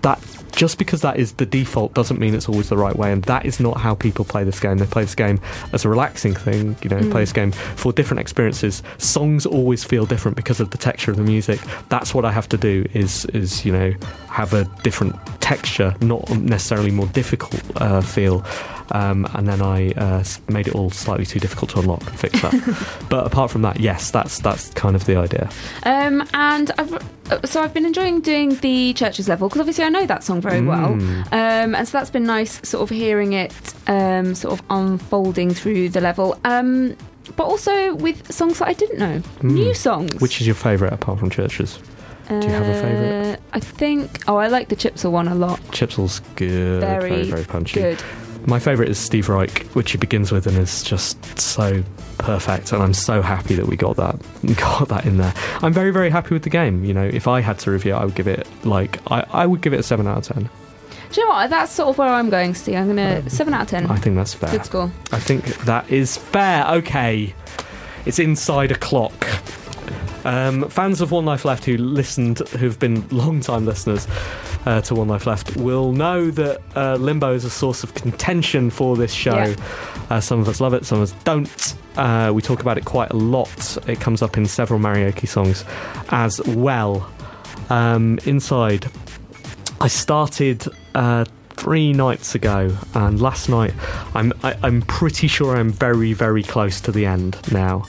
[0.05, 0.19] that
[0.55, 3.45] just because that is the default doesn't mean it's always the right way, and that
[3.45, 4.77] is not how people play this game.
[4.77, 5.37] They play this game
[5.73, 7.11] as a relaxing thing, you know, Mm.
[7.11, 8.81] play this game for different experiences.
[8.97, 11.59] Songs always feel different because of the texture of the music.
[11.89, 13.93] That's what I have to do is is you know
[14.29, 18.45] have a different texture, not necessarily more difficult uh, feel.
[18.91, 22.39] Um, and then I uh, made it all slightly too difficult to unlock and fix
[22.41, 23.05] that.
[23.09, 25.49] but apart from that, yes, that's that's kind of the idea.
[25.83, 26.93] Um, and I've,
[27.31, 30.39] uh, so I've been enjoying doing the churches level because obviously I know that song
[30.41, 31.25] very well, Mm.
[31.33, 33.53] um, and so that's been nice, sort of hearing it,
[33.87, 36.37] um, sort of unfolding through the level.
[36.45, 36.95] Um,
[37.35, 39.51] but also with songs that I didn't know, Mm.
[39.51, 40.21] new songs.
[40.21, 41.79] Which is your favourite apart from churches?
[42.27, 43.33] do you have a favourite?
[43.33, 44.23] Uh, I think.
[44.27, 45.59] Oh, I like the Chipzel one a lot.
[45.71, 47.79] Chipzel's good, Very, very, very punchy.
[47.81, 48.01] Good.
[48.47, 51.83] My favourite is Steve Reich, which he begins with and is just so
[52.19, 54.19] perfect, and I'm so happy that we got that
[54.57, 55.33] got that in there.
[55.61, 56.83] I'm very very happy with the game.
[56.85, 59.45] You know, if I had to review it, I would give it like I, I
[59.45, 60.49] would give it a seven out of ten.
[61.11, 61.49] Do you know what?
[61.49, 62.75] That's sort of where I'm going, Steve.
[62.75, 63.87] I'm gonna seven out of ten.
[63.87, 64.51] I think that's fair.
[64.51, 64.91] Good score.
[65.11, 66.65] I think that is fair.
[66.67, 67.33] Okay,
[68.05, 69.27] it's inside a clock.
[70.25, 74.07] Um, fans of One Life Left who listened, who've been long-time listeners
[74.65, 78.69] uh, to One Life Left, will know that uh, Limbo is a source of contention
[78.69, 79.35] for this show.
[79.35, 79.55] Yeah.
[80.09, 81.75] Uh, some of us love it, some of us don't.
[81.95, 83.77] Uh, we talk about it quite a lot.
[83.87, 85.63] It comes up in several karaoke songs
[86.09, 87.09] as well.
[87.69, 88.87] Um, inside,
[89.81, 93.73] I started uh, three nights ago, and last night
[94.13, 97.85] I'm I, I'm pretty sure I'm very very close to the end now.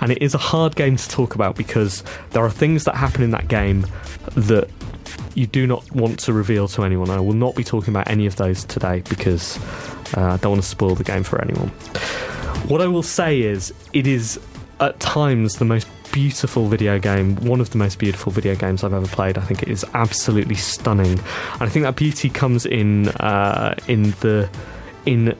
[0.00, 3.22] And it is a hard game to talk about because there are things that happen
[3.22, 3.84] in that game
[4.36, 4.70] that
[5.34, 7.10] you do not want to reveal to anyone.
[7.10, 9.58] I will not be talking about any of those today because
[10.16, 11.68] uh, I don't want to spoil the game for anyone.
[12.68, 14.40] What I will say is, it is
[14.80, 18.92] at times the most beautiful video game, one of the most beautiful video games I've
[18.92, 19.38] ever played.
[19.38, 24.10] I think it is absolutely stunning, and I think that beauty comes in uh, in
[24.20, 24.48] the
[25.06, 25.36] in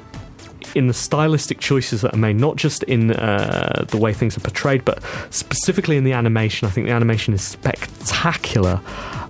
[0.74, 4.40] in the stylistic choices that are made, not just in uh, the way things are
[4.40, 6.68] portrayed, but specifically in the animation.
[6.68, 8.80] I think the animation is spectacular.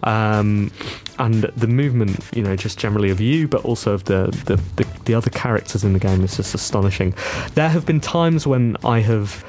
[0.09, 0.71] Um,
[1.19, 4.89] and the movement, you know, just generally of you, but also of the, the, the,
[5.05, 7.15] the other characters in the game is just astonishing.
[7.55, 9.45] There have been times when I have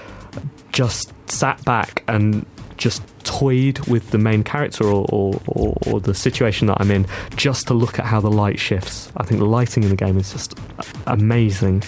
[0.74, 2.45] just sat back and
[2.76, 7.05] just toyed with the main character or, or, or, or the situation that I'm in
[7.38, 9.12] just to look at how the light shifts.
[9.16, 10.60] I think the lighting in the game is just
[11.07, 11.84] amazing.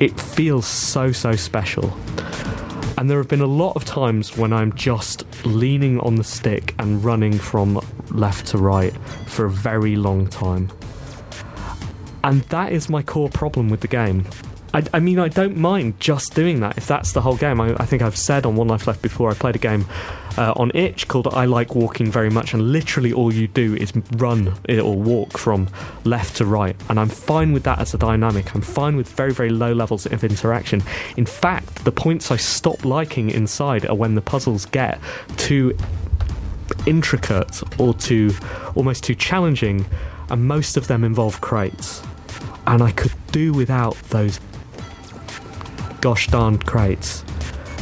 [0.00, 1.96] It feels so, so special.
[2.98, 6.74] And there have been a lot of times when I'm just leaning on the stick
[6.78, 7.80] and running from
[8.10, 8.92] left to right
[9.26, 10.70] for a very long time.
[12.22, 14.26] And that is my core problem with the game.
[14.74, 17.60] I, I mean, I don't mind just doing that if that's the whole game.
[17.60, 19.86] I, I think I've said on One Life Left before, I played a game
[20.40, 23.92] uh, on itch called I Like Walking very much, and literally all you do is
[24.12, 25.68] run or walk from
[26.04, 26.74] left to right.
[26.88, 28.54] And I'm fine with that as a dynamic.
[28.54, 30.82] I'm fine with very, very low levels of interaction.
[31.18, 34.98] In fact, the points I stop liking inside are when the puzzles get
[35.36, 35.76] too
[36.86, 38.32] intricate or too
[38.74, 39.84] almost too challenging,
[40.30, 42.02] and most of them involve crates.
[42.66, 44.40] And I could do without those
[46.00, 47.24] gosh darn crates.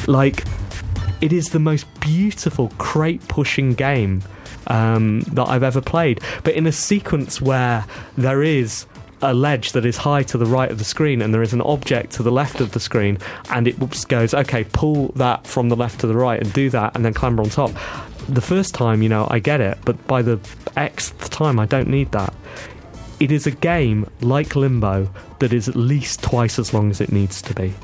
[0.09, 0.43] Like,
[1.21, 4.23] it is the most beautiful crate pushing game
[4.69, 6.23] um, that I've ever played.
[6.43, 7.85] But in a sequence where
[8.17, 8.87] there is
[9.21, 11.61] a ledge that is high to the right of the screen and there is an
[11.61, 13.19] object to the left of the screen
[13.51, 16.95] and it goes okay pull that from the left to the right and do that
[16.95, 17.73] and then clamber on top.
[18.29, 20.37] The first time you know i get it but by the
[20.77, 22.33] xth time i don't need that.
[23.19, 27.11] It is a game like limbo that is at least twice as long as it
[27.11, 27.75] needs to be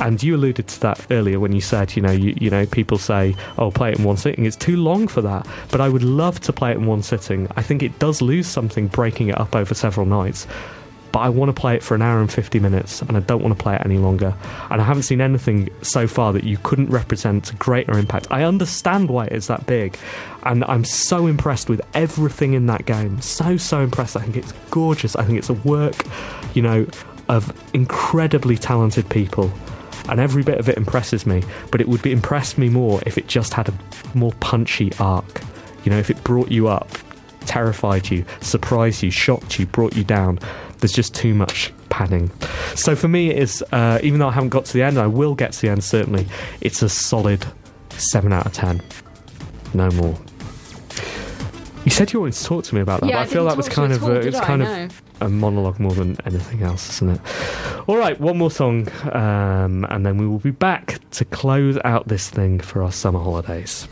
[0.00, 2.98] and you alluded to that earlier when you said, you know, you, you know, people
[2.98, 5.46] say, "Oh, play it in one sitting." It's too long for that.
[5.70, 7.48] But I would love to play it in one sitting.
[7.56, 10.46] I think it does lose something breaking it up over several nights.
[11.12, 13.42] But I want to play it for an hour and 50 minutes, and I don't
[13.42, 14.32] want to play it any longer.
[14.70, 18.28] And I haven't seen anything so far that you couldn't represent greater impact.
[18.30, 19.98] I understand why it is that big,
[20.44, 23.20] and I'm so impressed with everything in that game.
[23.20, 24.16] So, so impressed.
[24.16, 25.16] I think it's gorgeous.
[25.16, 26.04] I think it's a work,
[26.54, 26.86] you know,
[27.28, 29.52] of incredibly talented people
[30.08, 31.42] and every bit of it impresses me.
[31.70, 33.74] But it would be impress me more if it just had a
[34.14, 35.42] more punchy arc.
[35.84, 36.88] You know, if it brought you up,
[37.46, 40.38] terrified you, surprised you, shocked you, brought you down.
[40.78, 42.30] There's just too much padding.
[42.74, 45.06] So for me, it is uh, even though I haven't got to the end, I
[45.06, 46.26] will get to the end certainly.
[46.60, 47.44] It's a solid
[47.90, 48.80] seven out of ten.
[49.74, 50.16] No more.
[51.84, 53.44] You said you wanted to talk to me about that, Yeah, but I I feel
[53.46, 54.44] that was you kind of uh, did it's I?
[54.44, 57.20] kind of a monologue more than anything else, isn't it?
[57.86, 62.08] All right, one more song, um, and then we will be back to close out
[62.08, 63.88] this thing for our summer holidays.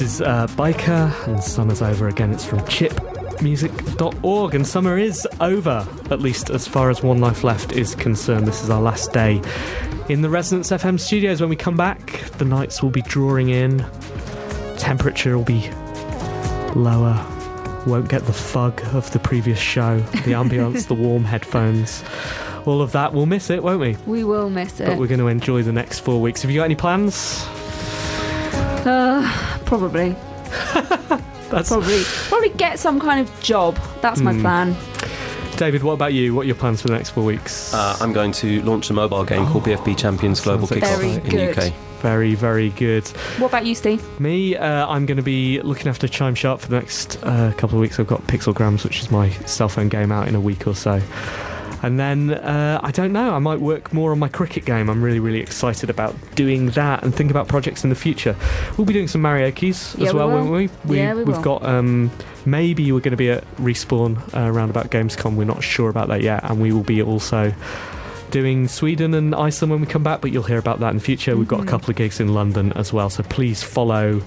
[0.00, 2.32] This is uh, Biker, and summer's over again.
[2.32, 7.72] It's from chipmusic.org, and summer is over, at least as far as One Life Left
[7.72, 8.46] is concerned.
[8.46, 9.42] This is our last day
[10.08, 11.42] in the Resonance FM studios.
[11.42, 13.84] When we come back, the nights will be drawing in,
[14.78, 15.68] temperature will be
[16.74, 17.22] lower.
[17.86, 22.02] Won't get the fug of the previous show, the ambience, the warm headphones,
[22.64, 23.12] all of that.
[23.12, 23.98] We'll miss it, won't we?
[24.06, 24.86] We will miss it.
[24.86, 26.40] But we're going to enjoy the next four weeks.
[26.40, 27.44] Have you got any plans?
[28.86, 30.10] Uh, probably.
[31.50, 32.02] That's Probably.
[32.28, 33.78] Probably get some kind of job.
[34.02, 34.40] That's my Hmm.
[34.40, 34.76] plan.
[35.56, 36.34] David, what about you?
[36.34, 37.72] What are your plans for the next four weeks?
[37.74, 41.10] Uh, I'm going to launch a mobile game called BFB Champions Global Sounds Kickoff Very
[41.12, 41.54] in good.
[41.56, 41.72] the UK.
[42.00, 43.06] Very, very good.
[43.38, 44.02] What about you, Steve?
[44.20, 47.76] Me, uh, I'm going to be looking after Chime Sharp for the next uh, couple
[47.76, 48.00] of weeks.
[48.00, 51.00] I've got Pixelgrams, which is my cell phone game, out in a week or so.
[51.82, 54.90] And then, uh, I don't know, I might work more on my cricket game.
[54.90, 58.36] I'm really, really excited about doing that and think about projects in the future.
[58.76, 60.36] We'll be doing some karaoke's Yeah, as we well, will.
[60.50, 60.50] won't
[60.84, 60.96] we?
[60.96, 61.40] Yeah, we have will.
[61.42, 62.10] got, um,
[62.44, 65.36] maybe we're going to be at Respawn uh, around about Gamescom.
[65.36, 66.44] We're not sure about that yet.
[66.44, 67.52] And we will be also
[68.30, 71.02] doing Sweden and Iceland when we come back, but you'll hear about that in the
[71.02, 71.36] future.
[71.36, 71.68] We've got a Mhm.
[71.68, 74.20] couple of gigs in London as well, so please follow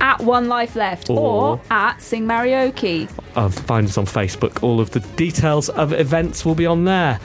[0.00, 3.08] At One Life Left or, Or- at Sing Marioki.
[3.36, 4.62] uh, find us on Facebook.
[4.62, 7.20] All of the details of events will be on there.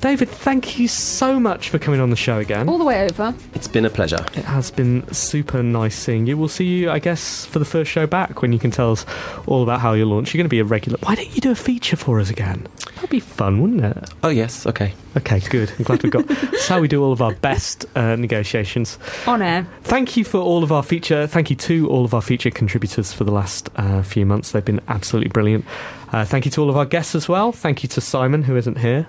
[0.00, 2.68] David, thank you so much for coming on the show again.
[2.68, 3.34] All the way over.
[3.54, 4.24] It's been a pleasure.
[4.34, 6.38] It has been super nice seeing you.
[6.38, 9.04] We'll see you, I guess, for the first show back when you can tell us
[9.46, 10.32] all about how you launch.
[10.32, 10.98] You're going to be a regular.
[11.02, 12.68] Why don't you do a feature for us again?
[12.94, 14.10] That'd be fun, wouldn't it?
[14.22, 14.94] Oh, yes, okay.
[15.16, 15.72] Okay, good.
[15.78, 16.28] I'm glad we got.
[16.28, 18.98] That's how we do all of our best uh, negotiations.
[19.26, 19.66] On air.
[19.82, 21.26] Thank you for all of our feature.
[21.26, 24.52] Thank you to all of our feature contributors for the last uh, few months.
[24.52, 25.64] They've been absolutely brilliant.
[26.12, 27.50] Uh, thank you to all of our guests as well.
[27.50, 29.08] Thank you to Simon, who isn't here.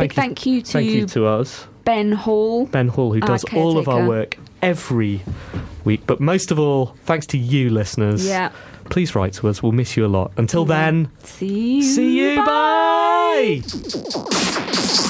[0.00, 2.66] Big thank you to Thank you to us, Ben Hall.
[2.66, 5.22] Ben Hall, who does all of our work every
[5.84, 6.02] week.
[6.06, 8.26] But most of all, thanks to you, listeners.
[8.26, 8.52] Yeah.
[8.90, 9.62] Please write to us.
[9.62, 10.32] We'll miss you a lot.
[10.36, 11.82] Until then, See you.
[11.82, 12.36] see you.
[12.44, 13.62] Bye.
[13.64, 15.06] bye.